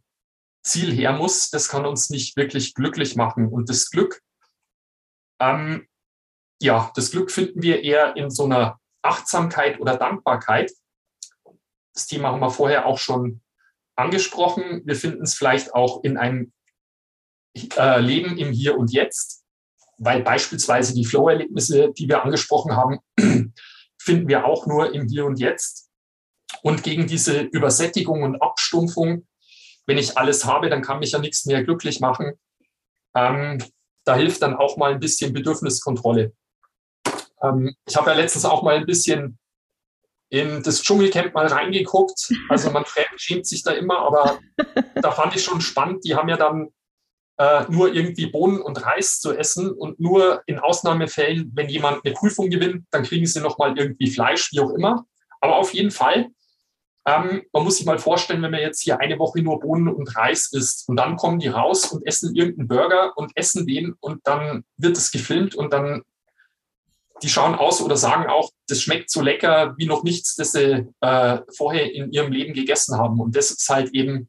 [0.63, 1.49] Ziel her muss.
[1.51, 3.49] Das kann uns nicht wirklich glücklich machen.
[3.49, 4.21] Und das Glück
[5.43, 5.89] ähm,
[6.63, 10.71] ja, das Glück finden wir eher in so einer Achtsamkeit oder Dankbarkeit.
[11.93, 13.43] Das Thema haben wir vorher auch schon
[13.97, 14.83] angesprochen.
[14.87, 16.53] Wir finden es vielleicht auch in einem
[17.55, 19.42] äh, Leben im Hier und Jetzt,
[20.05, 22.99] weil beispielsweise die Flow-Erlebnisse, die wir angesprochen haben,
[23.99, 25.91] finden wir auch nur im Hier und Jetzt.
[26.63, 29.27] Und gegen diese Übersättigung und Abstumpfung,
[29.87, 32.33] wenn ich alles habe, dann kann mich ja nichts mehr glücklich machen.
[33.15, 33.63] Ähm,
[34.05, 36.33] da hilft dann auch mal ein bisschen Bedürfniskontrolle.
[37.41, 39.39] Ähm, ich habe ja letztens auch mal ein bisschen
[40.31, 42.33] in das Dschungelcamp mal reingeguckt.
[42.49, 42.85] Also man
[43.17, 44.41] schämt sich da immer, aber
[44.97, 46.05] da fand ich schon spannend.
[46.05, 46.73] Die haben ja dann
[47.39, 52.15] äh, nur irgendwie Bohnen und Reis zu essen und nur in Ausnahmefällen, wenn jemand eine
[52.15, 55.05] Prüfung gewinnt, dann kriegen sie nochmal irgendwie Fleisch, wie auch immer.
[55.41, 56.31] Aber auf jeden Fall
[57.05, 60.17] ähm, man muss sich mal vorstellen, wenn man jetzt hier eine Woche nur Bohnen und
[60.17, 64.27] Reis isst und dann kommen die raus und essen irgendeinen Burger und essen den und
[64.27, 66.03] dann wird es gefilmt und dann
[67.23, 70.89] die schauen aus oder sagen auch, das schmeckt so lecker wie noch nichts, das sie
[71.01, 73.21] äh, vorher in ihrem Leben gegessen haben.
[73.21, 74.29] Und das ist halt eben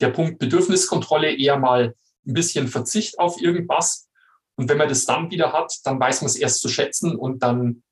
[0.00, 1.94] der Punkt Bedürfniskontrolle, eher mal
[2.26, 4.08] ein bisschen Verzicht auf irgendwas.
[4.56, 7.42] Und wenn man das dann wieder hat, dann weiß man es erst zu schätzen und
[7.42, 7.82] dann,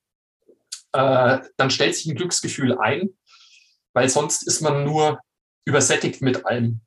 [0.93, 3.11] äh, dann stellt sich ein Glücksgefühl ein
[3.93, 5.21] weil sonst ist man nur
[5.65, 6.81] übersättigt mit allem.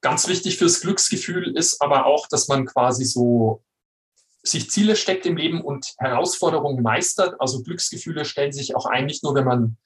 [0.00, 3.62] Ganz wichtig fürs Glücksgefühl ist aber auch, dass man quasi so
[4.42, 7.40] sich Ziele steckt im Leben und Herausforderungen meistert.
[7.40, 9.76] Also Glücksgefühle stellen sich auch ein, nicht nur wenn man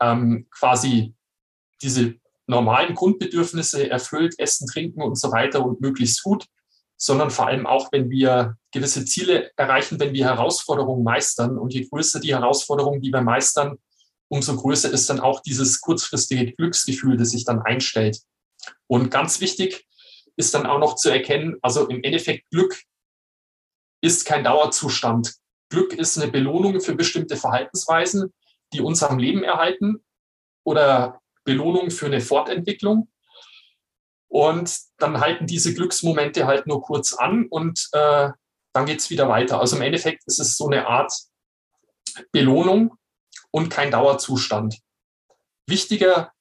[0.00, 1.14] ähm, quasi
[1.82, 2.14] diese
[2.46, 6.46] normalen Grundbedürfnisse erfüllt, Essen, Trinken und so weiter und möglichst gut,
[6.96, 11.58] sondern vor allem auch, wenn wir gewisse Ziele erreichen, wenn wir Herausforderungen meistern.
[11.58, 13.78] Und je größer die Herausforderungen, die wir meistern,
[14.28, 18.20] umso größer ist dann auch dieses kurzfristige Glücksgefühl, das sich dann einstellt.
[18.86, 19.86] Und ganz wichtig
[20.36, 22.82] ist dann auch noch zu erkennen, also im Endeffekt Glück
[24.00, 25.34] ist kein Dauerzustand.
[25.70, 28.32] Glück ist eine Belohnung für bestimmte Verhaltensweisen,
[28.72, 30.04] die uns am Leben erhalten
[30.64, 33.08] oder Belohnung für eine Fortentwicklung.
[34.28, 38.30] Und dann halten diese Glücksmomente halt nur kurz an und äh,
[38.72, 39.60] dann geht es wieder weiter.
[39.60, 41.12] Also im Endeffekt ist es so eine Art
[42.32, 42.96] Belohnung,
[43.54, 44.80] und kein Dauerzustand.
[45.68, 46.32] Wichtiger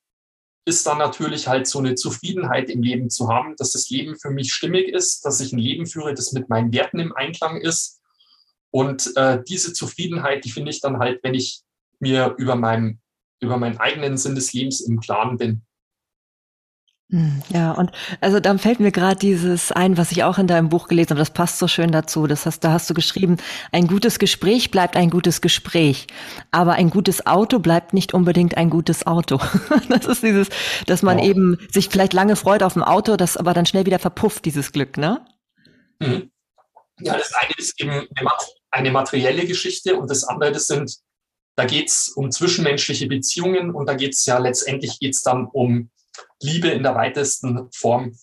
[0.66, 4.32] ist dann natürlich halt so eine Zufriedenheit im Leben zu haben, dass das Leben für
[4.32, 8.02] mich stimmig ist, dass ich ein Leben führe, das mit meinen Werten im Einklang ist.
[8.72, 11.62] Und äh, diese Zufriedenheit, die finde ich dann halt, wenn ich
[12.00, 13.00] mir über, meinem,
[13.44, 15.62] über meinen eigenen Sinn des Lebens im Klaren bin.
[17.14, 17.92] Hm, ja, und
[18.22, 21.20] also dann fällt mir gerade dieses ein, was ich auch in deinem Buch gelesen habe,
[21.20, 22.26] das passt so schön dazu.
[22.26, 23.38] Das hast, da hast du geschrieben,
[23.72, 26.08] ein gutes Gespräch bleibt ein gutes Gespräch,
[26.50, 29.40] aber ein gutes Auto bleibt nicht unbedingt ein gutes Auto.
[29.90, 30.48] Das ist dieses,
[30.88, 31.26] dass man ja.
[31.26, 34.72] eben sich vielleicht lange freut auf ein Auto, das aber dann schnell wieder verpufft, dieses
[34.72, 35.24] Glück, ne?
[36.00, 36.32] Mhm.
[37.00, 38.08] Ja, das eine ist eben
[38.72, 40.98] eine materielle Geschichte und das andere, das sind,
[41.56, 45.90] da geht es um zwischenmenschliche Beziehungen und da geht es ja letztendlich geht's dann um
[46.42, 48.18] Liebe in der weitesten Form.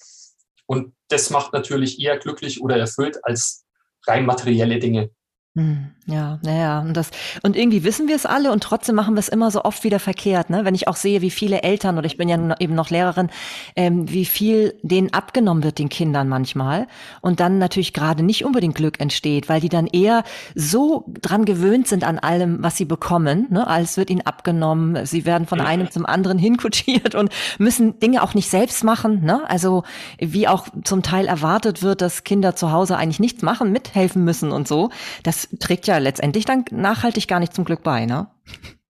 [0.66, 3.64] Und das macht natürlich eher glücklich oder erfüllt als
[4.06, 5.10] rein materielle Dinge.
[5.56, 7.10] Hm, ja, naja, und das,
[7.42, 10.00] und irgendwie wissen wir es alle und trotzdem machen wir es immer so oft wieder
[10.00, 10.64] verkehrt, ne?
[10.64, 13.30] Wenn ich auch sehe, wie viele Eltern, oder ich bin ja eben noch Lehrerin,
[13.76, 16.88] ähm, wie viel denen abgenommen wird, den Kindern manchmal.
[17.20, 21.86] Und dann natürlich gerade nicht unbedingt Glück entsteht, weil die dann eher so dran gewöhnt
[21.86, 23.66] sind an allem, was sie bekommen, ne?
[23.66, 28.34] Alles wird ihnen abgenommen, sie werden von einem zum anderen hinkutschiert und müssen Dinge auch
[28.34, 29.48] nicht selbst machen, ne?
[29.48, 29.84] Also,
[30.18, 34.50] wie auch zum Teil erwartet wird, dass Kinder zu Hause eigentlich nichts machen, mithelfen müssen
[34.50, 34.90] und so.
[35.22, 38.28] Das trägt ja letztendlich dann nachhaltig gar nicht zum Glück bei, ne?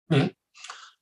[0.09, 0.30] Mhm.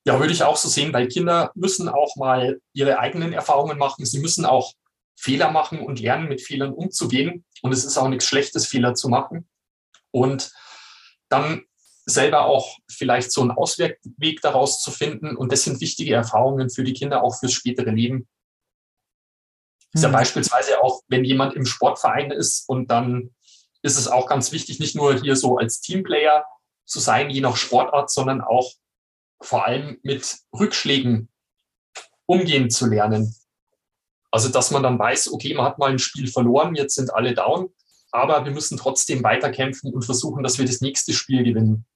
[0.05, 4.07] Ja, würde ich auch so sehen, weil Kinder müssen auch mal ihre eigenen Erfahrungen machen.
[4.07, 4.73] Sie müssen auch
[5.17, 7.45] Fehler machen und lernen, mit Fehlern umzugehen.
[7.63, 9.49] Und es ist auch nichts Schlechtes, Fehler zu machen.
[10.11, 10.51] Und
[11.29, 11.65] dann
[12.07, 14.01] selber auch vielleicht so einen Ausweg
[14.41, 15.37] daraus zu finden.
[15.37, 18.29] Und das sind wichtige Erfahrungen für die Kinder, auch fürs spätere Leben.
[19.93, 20.15] Ist ja mhm.
[20.15, 23.35] beispielsweise auch, wenn jemand im Sportverein ist und dann
[23.83, 26.45] ist es auch ganz wichtig, nicht nur hier so als Teamplayer
[26.85, 28.73] zu sein, je nach Sportart, sondern auch
[29.41, 31.29] vor allem mit Rückschlägen
[32.27, 33.35] umgehen zu lernen.
[34.31, 37.35] Also, dass man dann weiß, okay, man hat mal ein Spiel verloren, jetzt sind alle
[37.35, 37.71] down,
[38.11, 41.87] aber wir müssen trotzdem weiterkämpfen und versuchen, dass wir das nächste Spiel gewinnen.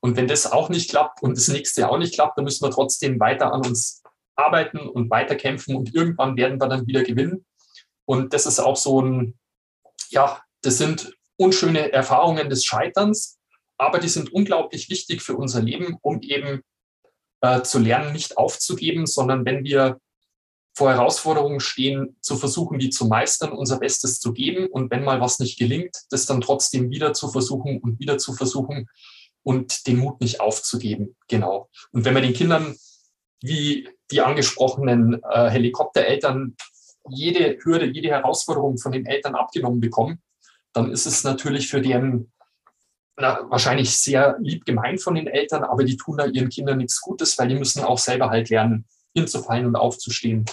[0.00, 2.70] Und wenn das auch nicht klappt und das nächste auch nicht klappt, dann müssen wir
[2.70, 4.02] trotzdem weiter an uns
[4.36, 7.46] arbeiten und weiterkämpfen und irgendwann werden wir dann wieder gewinnen.
[8.04, 9.38] Und das ist auch so ein,
[10.10, 13.38] ja, das sind unschöne Erfahrungen des Scheiterns,
[13.78, 16.62] aber die sind unglaublich wichtig für unser Leben, um eben
[17.40, 19.98] äh, zu lernen, nicht aufzugeben, sondern wenn wir
[20.76, 25.20] vor Herausforderungen stehen, zu versuchen, die zu meistern, unser Bestes zu geben und wenn mal
[25.20, 28.88] was nicht gelingt, das dann trotzdem wieder zu versuchen und wieder zu versuchen
[29.44, 31.16] und den Mut nicht aufzugeben.
[31.28, 31.68] Genau.
[31.92, 32.76] Und wenn man den Kindern
[33.40, 36.56] wie die angesprochenen äh, Helikoptereltern
[37.08, 40.22] jede Hürde, jede Herausforderung von den Eltern abgenommen bekommen,
[40.74, 42.30] dann ist es natürlich für deren
[43.16, 47.00] na, wahrscheinlich sehr lieb gemeint von den Eltern, aber die tun da ihren Kindern nichts
[47.00, 50.44] Gutes, weil die müssen auch selber halt lernen, hinzufallen und aufzustehen.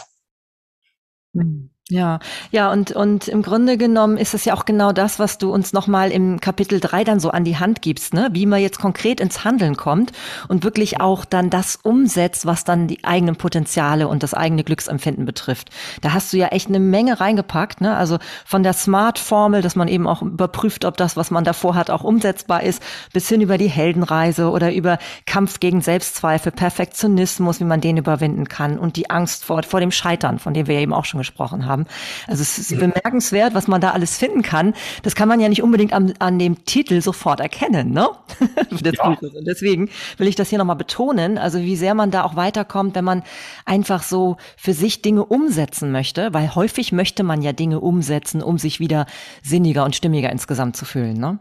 [1.34, 1.72] Mhm.
[1.92, 2.20] Ja,
[2.52, 5.74] ja, und, und im Grunde genommen ist es ja auch genau das, was du uns
[5.74, 8.30] nochmal im Kapitel drei dann so an die Hand gibst, ne?
[8.32, 10.14] wie man jetzt konkret ins Handeln kommt
[10.48, 15.26] und wirklich auch dann das umsetzt, was dann die eigenen Potenziale und das eigene Glücksempfinden
[15.26, 15.70] betrifft.
[16.00, 17.98] Da hast du ja echt eine Menge reingepackt, ne?
[17.98, 21.90] also von der Smart-Formel, dass man eben auch überprüft, ob das, was man davor hat,
[21.90, 22.82] auch umsetzbar ist,
[23.12, 28.48] bis hin über die Heldenreise oder über Kampf gegen Selbstzweifel, Perfektionismus, wie man den überwinden
[28.48, 31.66] kann und die Angst vor, vor dem Scheitern, von dem wir eben auch schon gesprochen
[31.66, 31.88] haben haben.
[32.28, 34.74] Also es ist bemerkenswert, was man da alles finden kann.
[35.04, 38.10] Das kann man ja nicht unbedingt an, an dem Titel sofort erkennen, ne?
[38.84, 39.18] ja.
[39.46, 43.06] Deswegen will ich das hier nochmal betonen, also wie sehr man da auch weiterkommt, wenn
[43.06, 43.24] man
[43.66, 48.58] einfach so für sich Dinge umsetzen möchte, weil häufig möchte man ja Dinge umsetzen, um
[48.58, 49.06] sich wieder
[49.42, 51.40] sinniger und stimmiger insgesamt zu fühlen, ne?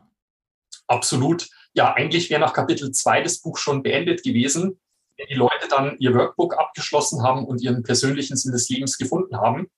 [0.86, 1.48] Absolut.
[1.72, 4.80] Ja, eigentlich wäre nach Kapitel 2 des Buch schon beendet gewesen,
[5.16, 9.36] wenn die Leute dann ihr Workbook abgeschlossen haben und ihren persönlichen Sinn des Lebens gefunden
[9.36, 9.68] haben.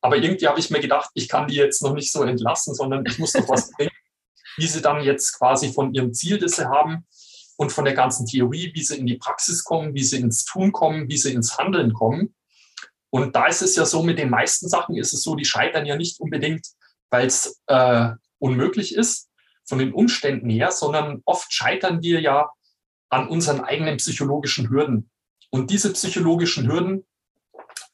[0.00, 3.04] Aber irgendwie habe ich mir gedacht, ich kann die jetzt noch nicht so entlassen, sondern
[3.06, 3.90] ich muss noch was bringen,
[4.56, 7.06] wie sie dann jetzt quasi von ihrem Ziel, das sie haben
[7.56, 10.72] und von der ganzen Theorie, wie sie in die Praxis kommen, wie sie ins Tun
[10.72, 12.34] kommen, wie sie ins Handeln kommen.
[13.10, 15.84] Und da ist es ja so, mit den meisten Sachen ist es so, die scheitern
[15.84, 16.66] ja nicht unbedingt,
[17.10, 19.28] weil es äh, unmöglich ist
[19.68, 22.50] von den Umständen her, sondern oft scheitern wir ja
[23.10, 25.10] an unseren eigenen psychologischen Hürden.
[25.50, 27.04] Und diese psychologischen Hürden,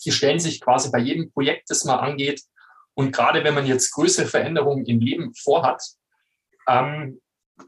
[0.06, 2.42] die stellen sich quasi bei jedem Projekt, das man angeht.
[2.94, 5.82] Und gerade wenn man jetzt größere Veränderungen im Leben vorhat,
[6.66, 7.20] ähm,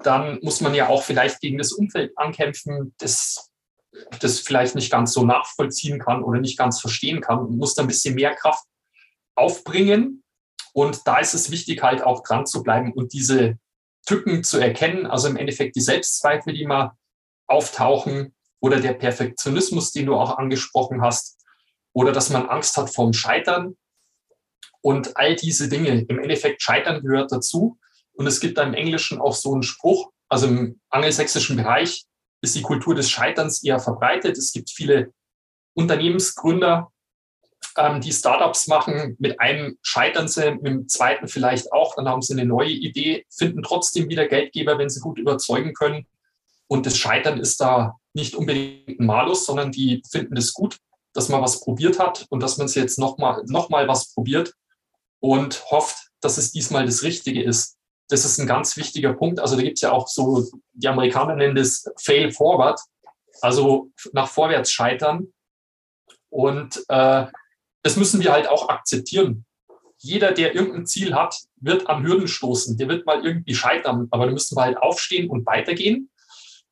[0.03, 3.51] dann muss man ja auch vielleicht gegen das Umfeld ankämpfen, das,
[4.21, 7.83] das vielleicht nicht ganz so nachvollziehen kann oder nicht ganz verstehen kann und muss da
[7.83, 8.65] ein bisschen mehr Kraft
[9.35, 10.23] aufbringen.
[10.73, 13.59] Und da ist es wichtig, halt auch dran zu bleiben und diese
[14.07, 16.93] Tücken zu erkennen, also im Endeffekt die Selbstzweifel, die mal
[17.47, 21.39] auftauchen oder der Perfektionismus, den du auch angesprochen hast,
[21.93, 23.77] oder dass man Angst hat vorm Scheitern.
[24.81, 27.79] Und all diese Dinge, im Endeffekt Scheitern gehört dazu.
[28.13, 32.05] Und es gibt da im Englischen auch so einen Spruch, also im angelsächsischen Bereich
[32.41, 34.37] ist die Kultur des Scheiterns eher verbreitet.
[34.37, 35.13] Es gibt viele
[35.75, 36.93] Unternehmensgründer,
[37.77, 39.17] ähm, die Startups machen.
[39.19, 41.97] Mit einem scheitern sie, mit dem zweiten vielleicht auch.
[41.97, 46.07] Dann haben sie eine neue Idee, finden trotzdem wieder Geldgeber, wenn sie gut überzeugen können.
[46.69, 50.79] Und das Scheitern ist da nicht unbedingt ein Malus, sondern die finden das gut
[51.19, 54.55] dass man was probiert hat und dass man es jetzt nochmal noch mal was probiert
[55.19, 57.77] und hofft, dass es diesmal das Richtige ist.
[58.09, 59.41] Das ist ein ganz wichtiger Punkt.
[59.41, 62.79] Also da gibt es ja auch so, die Amerikaner nennen das Fail Forward,
[63.41, 65.33] also nach vorwärts scheitern.
[66.31, 67.27] Und äh,
[67.83, 69.45] das müssen wir halt auch akzeptieren.
[69.97, 72.79] Jeder, der irgendein Ziel hat, wird an Hürden stoßen.
[72.79, 74.07] Der wird mal irgendwie scheitern.
[74.13, 76.11] Aber da müssen wir halt aufstehen und weitergehen.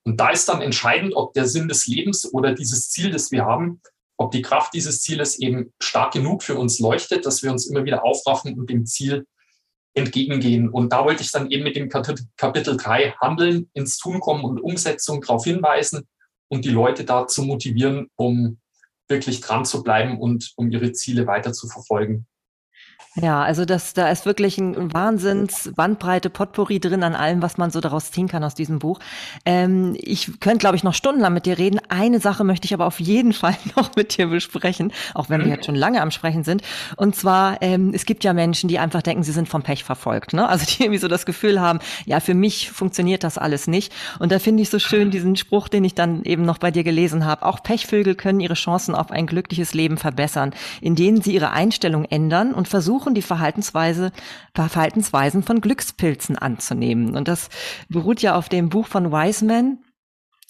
[0.05, 3.45] Und da ist dann entscheidend, ob der Sinn des Lebens oder dieses Ziel, das wir
[3.45, 3.81] haben,
[4.17, 7.85] ob die Kraft dieses Zieles eben stark genug für uns leuchtet, dass wir uns immer
[7.85, 9.27] wieder aufraffen und dem Ziel
[9.95, 10.69] entgegengehen.
[10.69, 14.61] Und da wollte ich dann eben mit dem Kapitel 3 Handeln, ins Tun kommen und
[14.61, 16.07] Umsetzung darauf hinweisen
[16.49, 18.59] und die Leute dazu motivieren, um
[19.09, 22.27] wirklich dran zu bleiben und um ihre Ziele weiter zu verfolgen.
[23.21, 27.71] Ja, also das, da ist wirklich ein Wahnsinns Bandbreite Potpourri drin an allem, was man
[27.71, 29.01] so daraus ziehen kann aus diesem Buch.
[29.47, 31.81] Ähm, ich könnte, glaube ich, noch stundenlang mit dir reden.
[31.89, 35.49] Eine Sache möchte ich aber auf jeden Fall noch mit dir besprechen, auch wenn wir
[35.49, 36.63] jetzt schon lange am Sprechen sind.
[36.97, 40.35] Und zwar, ähm, es gibt ja Menschen, die einfach denken, sie sind vom Pech verfolgt.
[40.35, 40.47] Ne?
[40.47, 43.95] Also die irgendwie so das Gefühl haben, ja, für mich funktioniert das alles nicht.
[44.19, 46.85] Und da finde ich so schön diesen Spruch, den ich dann eben noch bei dir
[46.85, 47.47] gelesen habe.
[47.47, 50.53] Auch Pechvögel können ihre Chancen auf ein glückliches Leben verbessern,
[50.83, 54.13] indem sie ihre Einstellung ändern und versuchen, versuchen, die Verhaltensweise,
[54.55, 57.17] Verhaltensweisen von Glückspilzen anzunehmen.
[57.17, 57.49] Und das
[57.89, 59.79] beruht ja auf dem Buch von Wiseman,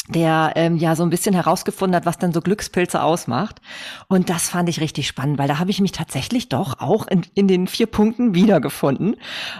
[0.09, 3.61] der ähm, ja so ein bisschen herausgefunden hat, was denn so Glückspilze ausmacht.
[4.09, 7.27] Und das fand ich richtig spannend, weil da habe ich mich tatsächlich doch auch in,
[7.35, 9.17] in den vier Punkten wiedergefunden.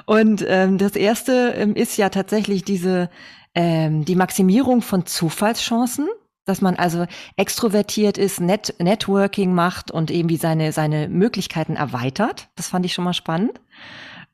[0.07, 3.11] Und ähm, das erste ähm, ist ja tatsächlich diese
[3.55, 6.09] ähm, die Maximierung von Zufallschancen
[6.47, 12.49] dass man also extrovertiert ist, Net Networking macht und irgendwie seine, seine Möglichkeiten erweitert.
[12.57, 13.61] Das fand ich schon mal spannend.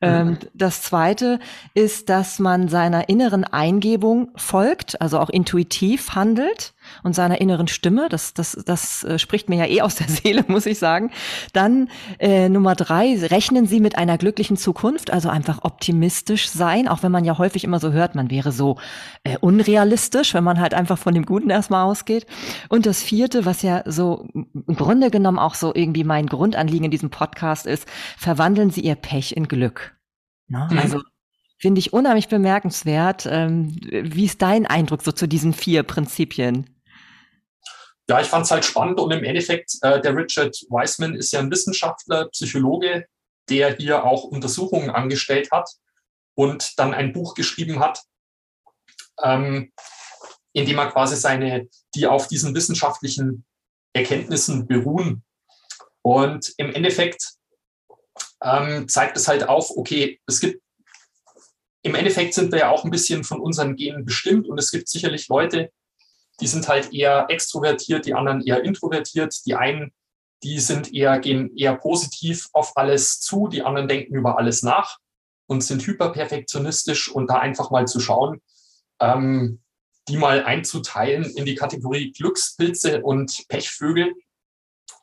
[0.03, 1.39] Ähm, das zweite
[1.73, 8.07] ist, dass man seiner inneren Eingebung folgt, also auch intuitiv handelt und seiner inneren Stimme.
[8.09, 11.11] Das, das, das äh, spricht mir ja eh aus der Seele, muss ich sagen.
[11.53, 11.89] Dann
[12.19, 17.11] äh, Nummer drei, rechnen Sie mit einer glücklichen Zukunft, also einfach optimistisch sein, auch wenn
[17.11, 18.77] man ja häufig immer so hört, man wäre so
[19.23, 22.25] äh, unrealistisch, wenn man halt einfach von dem Guten erstmal ausgeht.
[22.69, 26.91] Und das vierte, was ja so im Grunde genommen auch so irgendwie mein Grundanliegen in
[26.91, 27.87] diesem Podcast ist,
[28.17, 29.95] verwandeln Sie Ihr Pech in Glück.
[30.47, 30.67] Ne?
[30.71, 30.79] Mhm.
[30.79, 31.01] Also
[31.57, 33.27] finde ich unheimlich bemerkenswert.
[33.29, 36.65] Ähm, wie ist dein Eindruck so zu diesen vier Prinzipien?
[38.09, 41.39] Ja, ich fand es halt spannend und im Endeffekt, äh, der Richard Wiseman ist ja
[41.39, 43.05] ein Wissenschaftler, Psychologe,
[43.49, 45.69] der hier auch Untersuchungen angestellt hat
[46.35, 48.01] und dann ein Buch geschrieben hat,
[49.21, 49.71] ähm,
[50.53, 53.45] in dem er quasi seine, die auf diesen wissenschaftlichen
[53.93, 55.23] Erkenntnissen beruhen.
[56.01, 57.35] Und im Endeffekt
[58.41, 60.61] ähm, zeigt es halt auf, okay, es gibt,
[61.83, 64.87] im Endeffekt sind wir ja auch ein bisschen von unseren Genen bestimmt und es gibt
[64.89, 65.71] sicherlich Leute,
[66.39, 69.93] die sind halt eher extrovertiert, die anderen eher introvertiert, die einen,
[70.43, 74.97] die sind eher, gehen eher positiv auf alles zu, die anderen denken über alles nach
[75.47, 78.41] und sind hyperperfektionistisch und da einfach mal zu schauen,
[78.99, 79.61] ähm,
[80.07, 84.13] die mal einzuteilen in die Kategorie Glückspilze und Pechvögel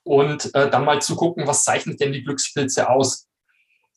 [0.03, 3.27] und äh, dann mal zu gucken, was zeichnet denn die Glückspilze aus?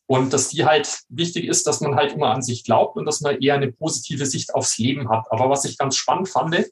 [0.06, 3.22] Und dass die halt wichtig ist, dass man halt immer an sich glaubt und dass
[3.22, 5.32] man eher eine positive Sicht aufs Leben hat.
[5.32, 6.70] Aber was ich ganz spannend fand,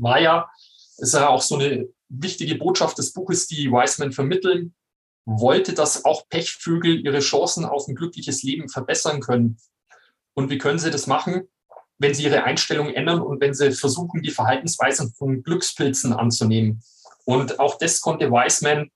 [0.00, 0.50] war ja,
[0.98, 4.74] ist ja auch so eine wichtige Botschaft des Buches, die Wiseman vermitteln
[5.24, 9.58] wollte, dass auch Pechvögel ihre Chancen auf ein glückliches Leben verbessern können.
[10.34, 11.48] Und wie können sie das machen?
[11.98, 16.82] Wenn sie ihre Einstellung ändern und wenn sie versuchen, die Verhaltensweisen von Glückspilzen anzunehmen.
[17.24, 18.90] Und auch das konnte Wiseman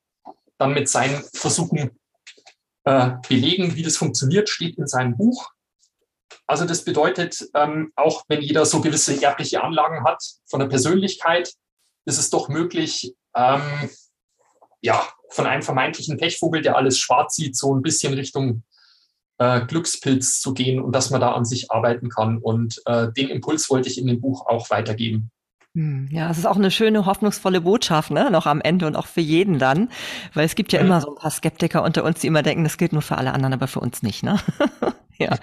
[0.59, 1.99] dann mit seinen Versuchen
[2.85, 5.51] äh, belegen, wie das funktioniert, steht in seinem Buch.
[6.47, 11.53] Also das bedeutet, ähm, auch wenn jeder so gewisse erbliche Anlagen hat von der Persönlichkeit,
[12.05, 13.91] ist es doch möglich, ähm,
[14.81, 18.65] ja, von einem vermeintlichen Pechvogel, der alles schwarz sieht, so ein bisschen Richtung
[19.39, 22.39] äh, Glückspilz zu gehen und dass man da an sich arbeiten kann.
[22.39, 25.31] Und äh, den Impuls wollte ich in dem Buch auch weitergeben.
[25.75, 28.31] Hm, ja, es ist auch eine schöne, hoffnungsvolle Botschaft, ne?
[28.31, 29.89] Noch am Ende und auch für jeden dann.
[30.35, 32.77] Weil es gibt ja immer so ein paar Skeptiker unter uns, die immer denken, das
[32.77, 34.41] gilt nur für alle anderen, aber für uns nicht, ne?
[35.31, 35.37] Ja,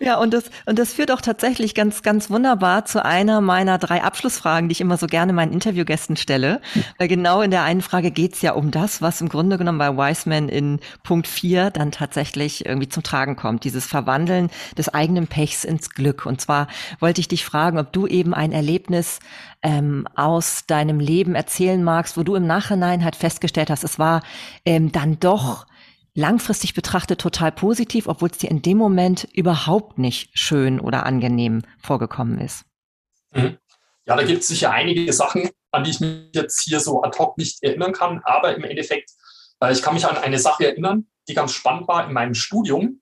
[0.00, 4.02] ja und, das, und das führt auch tatsächlich ganz, ganz wunderbar zu einer meiner drei
[4.02, 6.60] Abschlussfragen, die ich immer so gerne meinen Interviewgästen stelle.
[6.98, 9.96] Weil genau in der einen Frage geht's ja um das, was im Grunde genommen bei
[9.96, 13.64] Wiseman in Punkt 4 dann tatsächlich irgendwie zum Tragen kommt.
[13.64, 16.26] Dieses Verwandeln des eigenen Pechs ins Glück.
[16.26, 16.68] Und zwar
[17.00, 19.20] wollte ich dich fragen, ob du eben ein Erlebnis
[19.62, 24.22] ähm, aus deinem Leben erzählen magst, wo du im Nachhinein halt festgestellt hast, es war
[24.66, 25.66] ähm, dann doch
[26.14, 31.62] langfristig betrachtet total positiv, obwohl es dir in dem Moment überhaupt nicht schön oder angenehm
[31.78, 32.64] vorgekommen ist.
[33.32, 33.58] Mhm.
[34.06, 37.18] Ja, da gibt es sicher einige Sachen, an die ich mich jetzt hier so ad
[37.18, 39.10] hoc nicht erinnern kann, aber im Endeffekt,
[39.60, 43.00] äh, ich kann mich an eine Sache erinnern, die ganz spannend war in meinem Studium.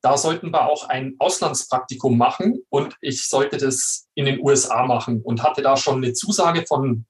[0.00, 5.22] Da sollten wir auch ein Auslandspraktikum machen und ich sollte das in den USA machen
[5.22, 7.06] und hatte da schon eine Zusage von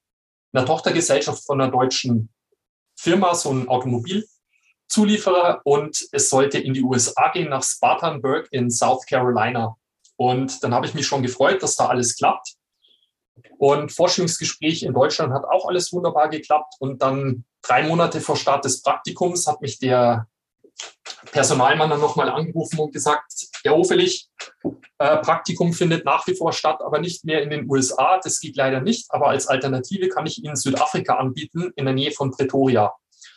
[0.53, 2.33] einer Tochtergesellschaft von einer deutschen
[2.97, 4.27] Firma, so ein Automobil,
[4.95, 9.77] Zulieferer und es sollte in die USA gehen, nach Spartanburg in South Carolina.
[10.17, 12.55] Und dann habe ich mich schon gefreut, dass da alles klappt.
[13.59, 16.75] Und Forschungsgespräch in Deutschland hat auch alles wunderbar geklappt.
[16.79, 20.29] Und dann drei Monate vor Start des Praktikums hat mich der
[21.33, 23.33] Personalmann dann nochmal angerufen und gesagt,
[23.65, 24.29] Herr Hofelich,
[24.99, 28.21] äh, Praktikum findet nach wie vor statt, aber nicht mehr in den USA.
[28.23, 29.07] Das geht leider nicht.
[29.09, 32.93] Aber als Alternative kann ich Ihnen Südafrika anbieten, in der Nähe von Pretoria.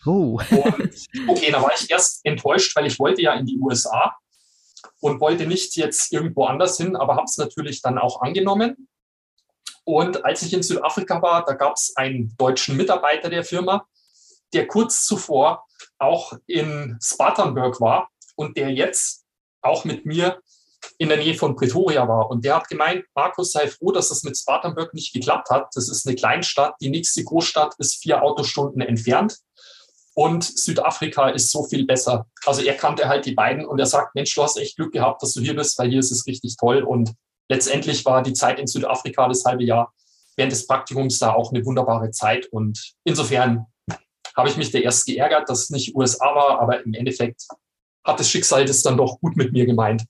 [0.05, 0.39] Oh.
[0.51, 4.15] Und, okay, da war ich erst enttäuscht, weil ich wollte ja in die USA
[4.99, 8.87] und wollte nicht jetzt irgendwo anders hin, aber habe es natürlich dann auch angenommen.
[9.83, 13.87] Und als ich in Südafrika war, da gab es einen deutschen Mitarbeiter der Firma,
[14.53, 15.65] der kurz zuvor
[15.97, 19.25] auch in Spartanburg war und der jetzt
[19.61, 20.41] auch mit mir
[20.97, 22.29] in der Nähe von Pretoria war.
[22.29, 25.69] Und der hat gemeint, Markus, sei froh, dass das mit Spartanburg nicht geklappt hat.
[25.73, 26.75] Das ist eine Kleinstadt.
[26.81, 29.37] Die nächste Großstadt ist vier Autostunden entfernt.
[30.17, 32.25] Und Südafrika ist so viel besser.
[32.43, 35.21] Also er kannte halt die beiden und er sagt, Mensch, du hast echt Glück gehabt,
[35.21, 36.81] dass du hier bist, weil hier ist es richtig toll.
[36.81, 37.13] Und
[37.49, 39.93] letztendlich war die Zeit in Südafrika, das halbe Jahr
[40.35, 42.47] während des Praktikums da auch eine wunderbare Zeit.
[42.47, 43.67] Und insofern
[44.35, 47.43] habe ich mich da erst geärgert, dass es nicht USA war, aber im Endeffekt
[48.03, 50.03] hat das Schicksal das dann doch gut mit mir gemeint.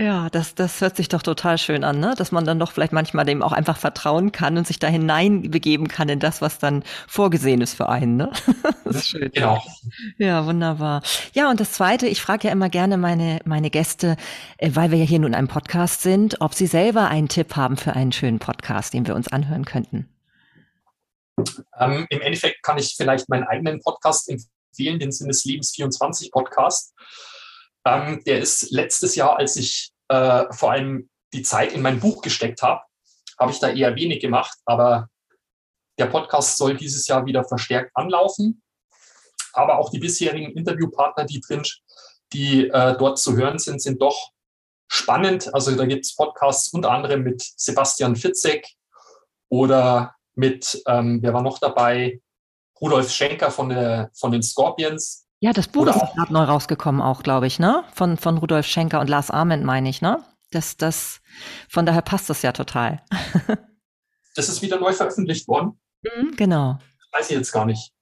[0.00, 2.14] Ja, das, das hört sich doch total schön an, ne?
[2.16, 5.88] dass man dann doch vielleicht manchmal dem auch einfach vertrauen kann und sich da hineinbegeben
[5.88, 8.16] kann in das, was dann vorgesehen ist für einen.
[8.16, 8.32] Ne?
[8.84, 9.30] Das ist schön.
[9.30, 9.62] Genau.
[10.16, 11.02] Ja, wunderbar.
[11.34, 14.16] Ja, und das Zweite, ich frage ja immer gerne meine, meine Gäste,
[14.56, 17.76] äh, weil wir ja hier nun einem Podcast sind, ob sie selber einen Tipp haben
[17.76, 20.08] für einen schönen Podcast, den wir uns anhören könnten.
[21.78, 26.32] Ähm, Im Endeffekt kann ich vielleicht meinen eigenen Podcast empfehlen, den Sinn des Lebens 24
[26.32, 26.94] Podcast.
[27.84, 32.20] Ähm, der ist letztes Jahr, als ich äh, vor allem die Zeit in mein Buch
[32.20, 32.82] gesteckt habe,
[33.38, 34.58] habe ich da eher wenig gemacht.
[34.66, 35.08] Aber
[35.98, 38.62] der Podcast soll dieses Jahr wieder verstärkt anlaufen.
[39.52, 41.62] Aber auch die bisherigen Interviewpartner, die drin,
[42.32, 44.30] die äh, dort zu hören sind, sind doch
[44.88, 45.52] spannend.
[45.54, 48.66] Also da gibt es Podcasts unter anderem mit Sebastian Fitzek
[49.48, 52.20] oder mit, ähm, wer war noch dabei?
[52.80, 55.26] Rudolf Schenker von, der, von den Scorpions.
[55.40, 57.82] Ja, das Buch Oder ist gerade neu rausgekommen auch, glaube ich, ne?
[57.94, 60.22] Von, von Rudolf Schenker und Lars Arment, meine ich, ne?
[60.50, 61.20] Das, das,
[61.68, 63.02] von daher passt das ja total.
[64.34, 65.80] das ist wieder neu veröffentlicht worden?
[66.02, 66.78] Mhm, genau.
[67.10, 67.92] Das weiß ich jetzt gar nicht.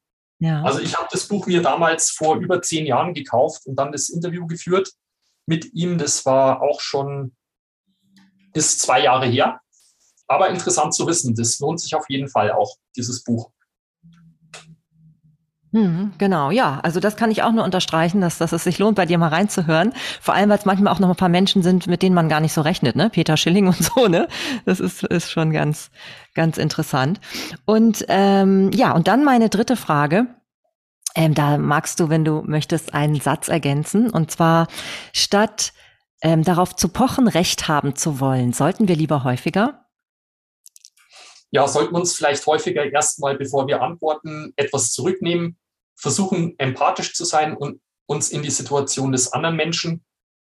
[0.40, 0.62] Ja.
[0.62, 4.08] Also ich habe das Buch mir damals vor über zehn Jahren gekauft und dann das
[4.08, 4.92] Interview geführt
[5.46, 5.98] mit ihm.
[5.98, 7.36] Das war auch schon
[8.52, 9.60] bis zwei Jahre her.
[10.26, 13.50] Aber interessant zu wissen, das lohnt sich auf jeden Fall auch, dieses Buch.
[15.70, 16.80] Mhm, genau, ja.
[16.82, 19.28] Also das kann ich auch nur unterstreichen, dass, dass es sich lohnt, bei dir mal
[19.28, 19.92] reinzuhören.
[20.20, 22.40] Vor allem, weil es manchmal auch noch ein paar Menschen sind, mit denen man gar
[22.40, 23.10] nicht so rechnet, ne?
[23.10, 24.28] Peter Schilling und so, ne?
[24.64, 25.90] Das ist, ist schon ganz,
[26.34, 27.20] ganz interessant.
[27.66, 30.26] Und ähm, ja, und dann meine dritte Frage.
[31.14, 34.10] Ähm, da magst du, wenn du möchtest, einen Satz ergänzen.
[34.10, 34.68] Und zwar,
[35.12, 35.72] statt
[36.22, 39.87] ähm, darauf zu pochen, Recht haben zu wollen, sollten wir lieber häufiger
[41.50, 45.58] ja, sollten wir uns vielleicht häufiger erstmal, bevor wir antworten, etwas zurücknehmen,
[45.96, 50.04] versuchen empathisch zu sein und uns in die Situation des anderen Menschen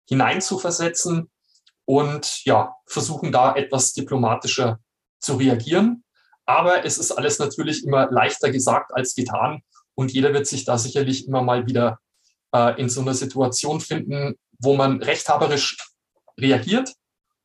[0.09, 1.31] hineinzuversetzen
[1.85, 4.79] und ja, versuchen da etwas diplomatischer
[5.21, 6.05] zu reagieren.
[6.45, 9.63] Aber es ist alles natürlich immer leichter gesagt als getan
[9.95, 11.99] und jeder wird sich da sicherlich immer mal wieder
[12.53, 15.77] äh, in so einer Situation finden, wo man rechthaberisch
[16.39, 16.93] reagiert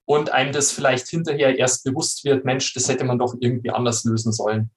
[0.08, 4.06] und einem das vielleicht hinterher erst bewusst wird, Mensch, das hätte man doch irgendwie anders
[4.06, 4.72] lösen sollen.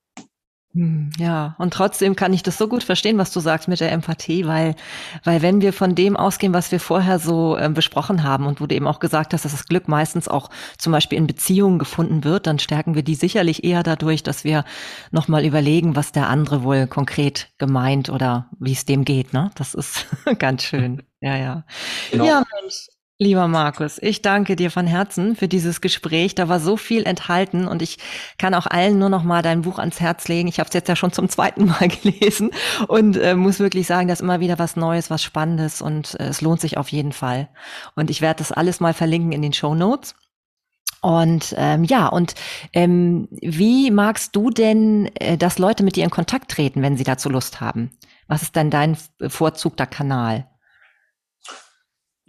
[0.74, 3.90] Hm, ja, und trotzdem kann ich das so gut verstehen, was du sagst mit der
[3.90, 4.76] Empathie, weil,
[5.24, 8.66] weil wenn wir von dem ausgehen, was wir vorher so äh, besprochen haben und wo
[8.66, 12.22] du eben auch gesagt hast, dass das Glück meistens auch zum Beispiel in Beziehungen gefunden
[12.22, 14.64] wird, dann stärken wir die sicherlich eher dadurch, dass wir
[15.10, 19.50] nochmal überlegen, was der andere wohl konkret gemeint oder wie es dem geht, ne?
[19.56, 20.06] Das ist
[20.38, 21.02] ganz schön.
[21.20, 21.64] Ja, ja.
[22.12, 22.26] Genau.
[22.26, 22.86] Ja, Mensch.
[23.22, 26.34] Lieber Markus, ich danke dir von Herzen für dieses Gespräch.
[26.34, 27.98] Da war so viel enthalten und ich
[28.38, 30.48] kann auch allen nur noch mal dein Buch ans Herz legen.
[30.48, 32.50] Ich habe es jetzt ja schon zum zweiten Mal gelesen
[32.88, 36.40] und äh, muss wirklich sagen, dass immer wieder was Neues, was Spannendes und äh, es
[36.40, 37.50] lohnt sich auf jeden Fall.
[37.94, 40.14] Und ich werde das alles mal verlinken in den Show Notes.
[41.02, 42.34] Und ähm, ja, und
[42.72, 47.04] ähm, wie magst du denn, äh, dass Leute mit dir in Kontakt treten, wenn sie
[47.04, 47.90] dazu Lust haben?
[48.28, 50.49] Was ist denn dein bevorzugter Kanal?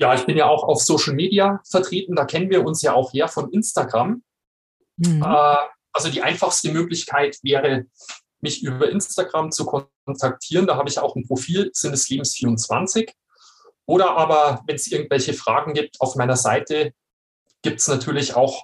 [0.01, 2.15] Ja, ich bin ja auch auf Social Media vertreten.
[2.15, 4.23] Da kennen wir uns ja auch her von Instagram.
[4.97, 5.21] Mhm.
[5.21, 5.55] Äh,
[5.93, 7.85] also die einfachste Möglichkeit wäre,
[8.41, 10.65] mich über Instagram zu kontaktieren.
[10.65, 13.13] Da habe ich auch ein Profil Sinneslebens 24.
[13.85, 16.93] Oder aber, wenn es irgendwelche Fragen gibt, auf meiner Seite
[17.61, 18.63] gibt es natürlich auch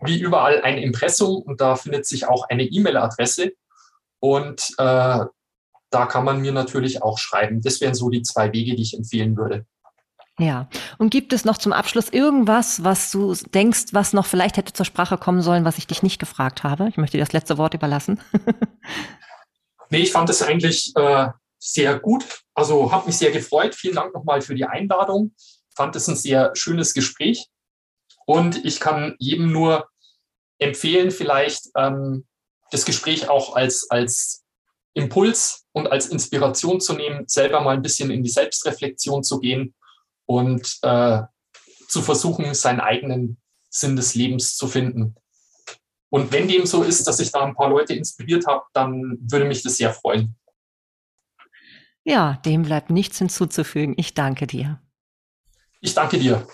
[0.00, 3.52] wie überall ein Impressum und da findet sich auch eine E-Mail-Adresse.
[4.18, 5.24] Und äh,
[5.90, 7.60] da kann man mir natürlich auch schreiben.
[7.60, 9.66] Das wären so die zwei Wege, die ich empfehlen würde.
[10.38, 10.68] Ja.
[10.98, 14.86] Und gibt es noch zum Abschluss irgendwas, was du denkst, was noch vielleicht hätte zur
[14.86, 16.88] Sprache kommen sollen, was ich dich nicht gefragt habe?
[16.88, 18.20] Ich möchte dir das letzte Wort überlassen.
[19.90, 21.28] nee, ich fand es eigentlich äh,
[21.58, 22.24] sehr gut.
[22.54, 23.74] Also habe mich sehr gefreut.
[23.74, 25.34] Vielen Dank nochmal für die Einladung.
[25.76, 27.48] Fand es ein sehr schönes Gespräch.
[28.24, 29.88] Und ich kann jedem nur
[30.58, 32.26] empfehlen, vielleicht ähm,
[32.70, 34.44] das Gespräch auch als, als
[34.94, 39.74] Impuls und als Inspiration zu nehmen, selber mal ein bisschen in die Selbstreflexion zu gehen
[40.36, 41.22] und äh,
[41.88, 43.38] zu versuchen, seinen eigenen
[43.70, 45.14] Sinn des Lebens zu finden.
[46.10, 49.46] Und wenn dem so ist, dass ich da ein paar Leute inspiriert habe, dann würde
[49.46, 50.36] mich das sehr freuen.
[52.04, 53.94] Ja, dem bleibt nichts hinzuzufügen.
[53.96, 54.80] Ich danke dir.
[55.80, 56.46] Ich danke dir.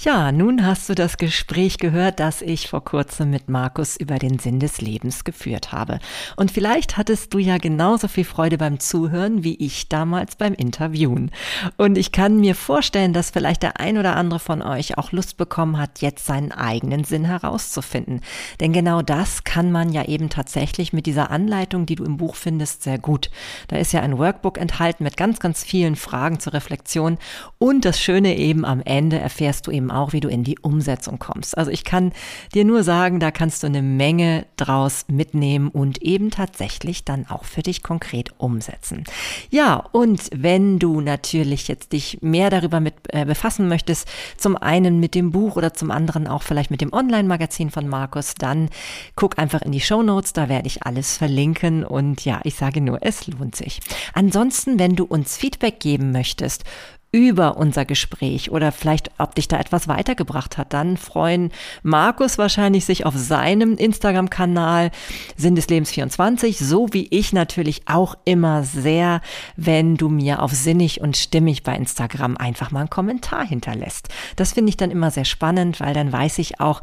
[0.00, 4.38] Ja, nun hast du das Gespräch gehört, das ich vor kurzem mit Markus über den
[4.38, 5.98] Sinn des Lebens geführt habe.
[6.36, 11.32] Und vielleicht hattest du ja genauso viel Freude beim Zuhören wie ich damals beim Interviewen.
[11.78, 15.36] Und ich kann mir vorstellen, dass vielleicht der ein oder andere von euch auch Lust
[15.36, 18.20] bekommen hat, jetzt seinen eigenen Sinn herauszufinden.
[18.60, 22.36] Denn genau das kann man ja eben tatsächlich mit dieser Anleitung, die du im Buch
[22.36, 23.32] findest, sehr gut.
[23.66, 27.18] Da ist ja ein Workbook enthalten mit ganz, ganz vielen Fragen zur Reflexion.
[27.58, 30.58] Und das Schöne eben am Ende erfährst du eben eben auch, wie du in die
[30.58, 31.56] Umsetzung kommst.
[31.56, 32.12] Also ich kann
[32.54, 37.44] dir nur sagen, da kannst du eine Menge draus mitnehmen und eben tatsächlich dann auch
[37.44, 39.04] für dich konkret umsetzen.
[39.50, 45.00] Ja, und wenn du natürlich jetzt dich mehr darüber mit äh, befassen möchtest, zum einen
[45.00, 48.68] mit dem Buch oder zum anderen auch vielleicht mit dem Online-Magazin von Markus, dann
[49.16, 52.80] guck einfach in die Show Notes, da werde ich alles verlinken und ja, ich sage
[52.80, 53.80] nur, es lohnt sich.
[54.12, 56.64] Ansonsten, wenn du uns Feedback geben möchtest
[57.10, 61.50] über unser Gespräch oder vielleicht, ob dich da etwas weitergebracht hat, dann freuen
[61.82, 64.90] Markus wahrscheinlich sich auf seinem Instagram-Kanal
[65.36, 69.22] Sinn des Lebens 24, so wie ich natürlich auch immer sehr,
[69.56, 74.08] wenn du mir auf Sinnig und Stimmig bei Instagram einfach mal einen Kommentar hinterlässt.
[74.36, 76.82] Das finde ich dann immer sehr spannend, weil dann weiß ich auch,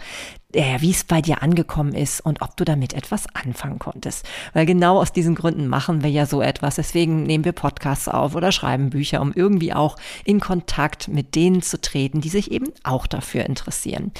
[0.55, 4.25] äh, wie es bei dir angekommen ist und ob du damit etwas anfangen konntest.
[4.53, 6.75] Weil genau aus diesen Gründen machen wir ja so etwas.
[6.75, 11.61] Deswegen nehmen wir Podcasts auf oder schreiben Bücher, um irgendwie auch in Kontakt mit denen
[11.61, 14.11] zu treten, die sich eben auch dafür interessieren.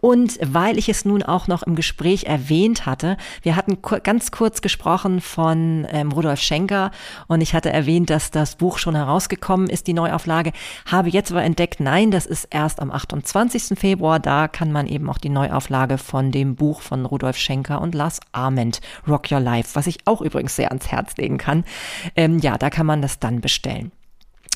[0.00, 4.62] Und weil ich es nun auch noch im Gespräch erwähnt hatte, wir hatten ganz kurz
[4.62, 6.90] gesprochen von ähm, Rudolf Schenker
[7.28, 10.52] und ich hatte erwähnt, dass das Buch schon herausgekommen ist, die Neuauflage,
[10.86, 13.78] habe jetzt aber entdeckt, nein, das ist erst am 28.
[13.78, 17.94] Februar, da kann man eben auch die Neuauflage von dem Buch von Rudolf Schenker und
[17.94, 21.64] Lars Arment, Rock Your Life, was ich auch übrigens sehr ans Herz legen kann.
[22.16, 23.92] Ähm, ja, da kann man das dann bestellen.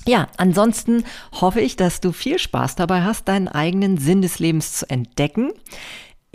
[0.08, 4.72] Ja, ansonsten hoffe ich, dass du viel Spaß dabei hast, deinen eigenen Sinn des Lebens
[4.74, 5.50] zu entdecken.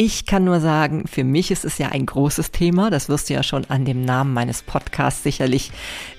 [0.04, 2.89] Ich kann nur sagen, für mich ist es ja ein großes Thema.
[2.89, 5.70] Das wirst du ja schon an dem Namen meines Podcasts sicherlich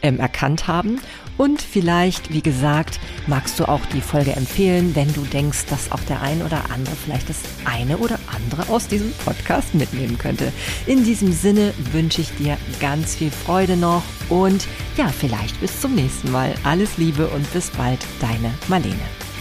[0.02, 1.00] ähm, erkannt haben.
[1.36, 5.98] Und vielleicht, wie gesagt, magst du auch die Folge empfehlen, wenn du denkst, dass auch
[6.08, 10.52] der ein oder andere vielleicht das eine oder andere aus diesem Podcast mitnehmen könnte.
[10.86, 14.64] In diesem Sinne wünsche ich dir ganz viel Freude noch und
[14.96, 16.54] ja, vielleicht bis zum nächsten Mal.
[16.62, 19.31] Alles Liebe und bis bald, deine Marlene.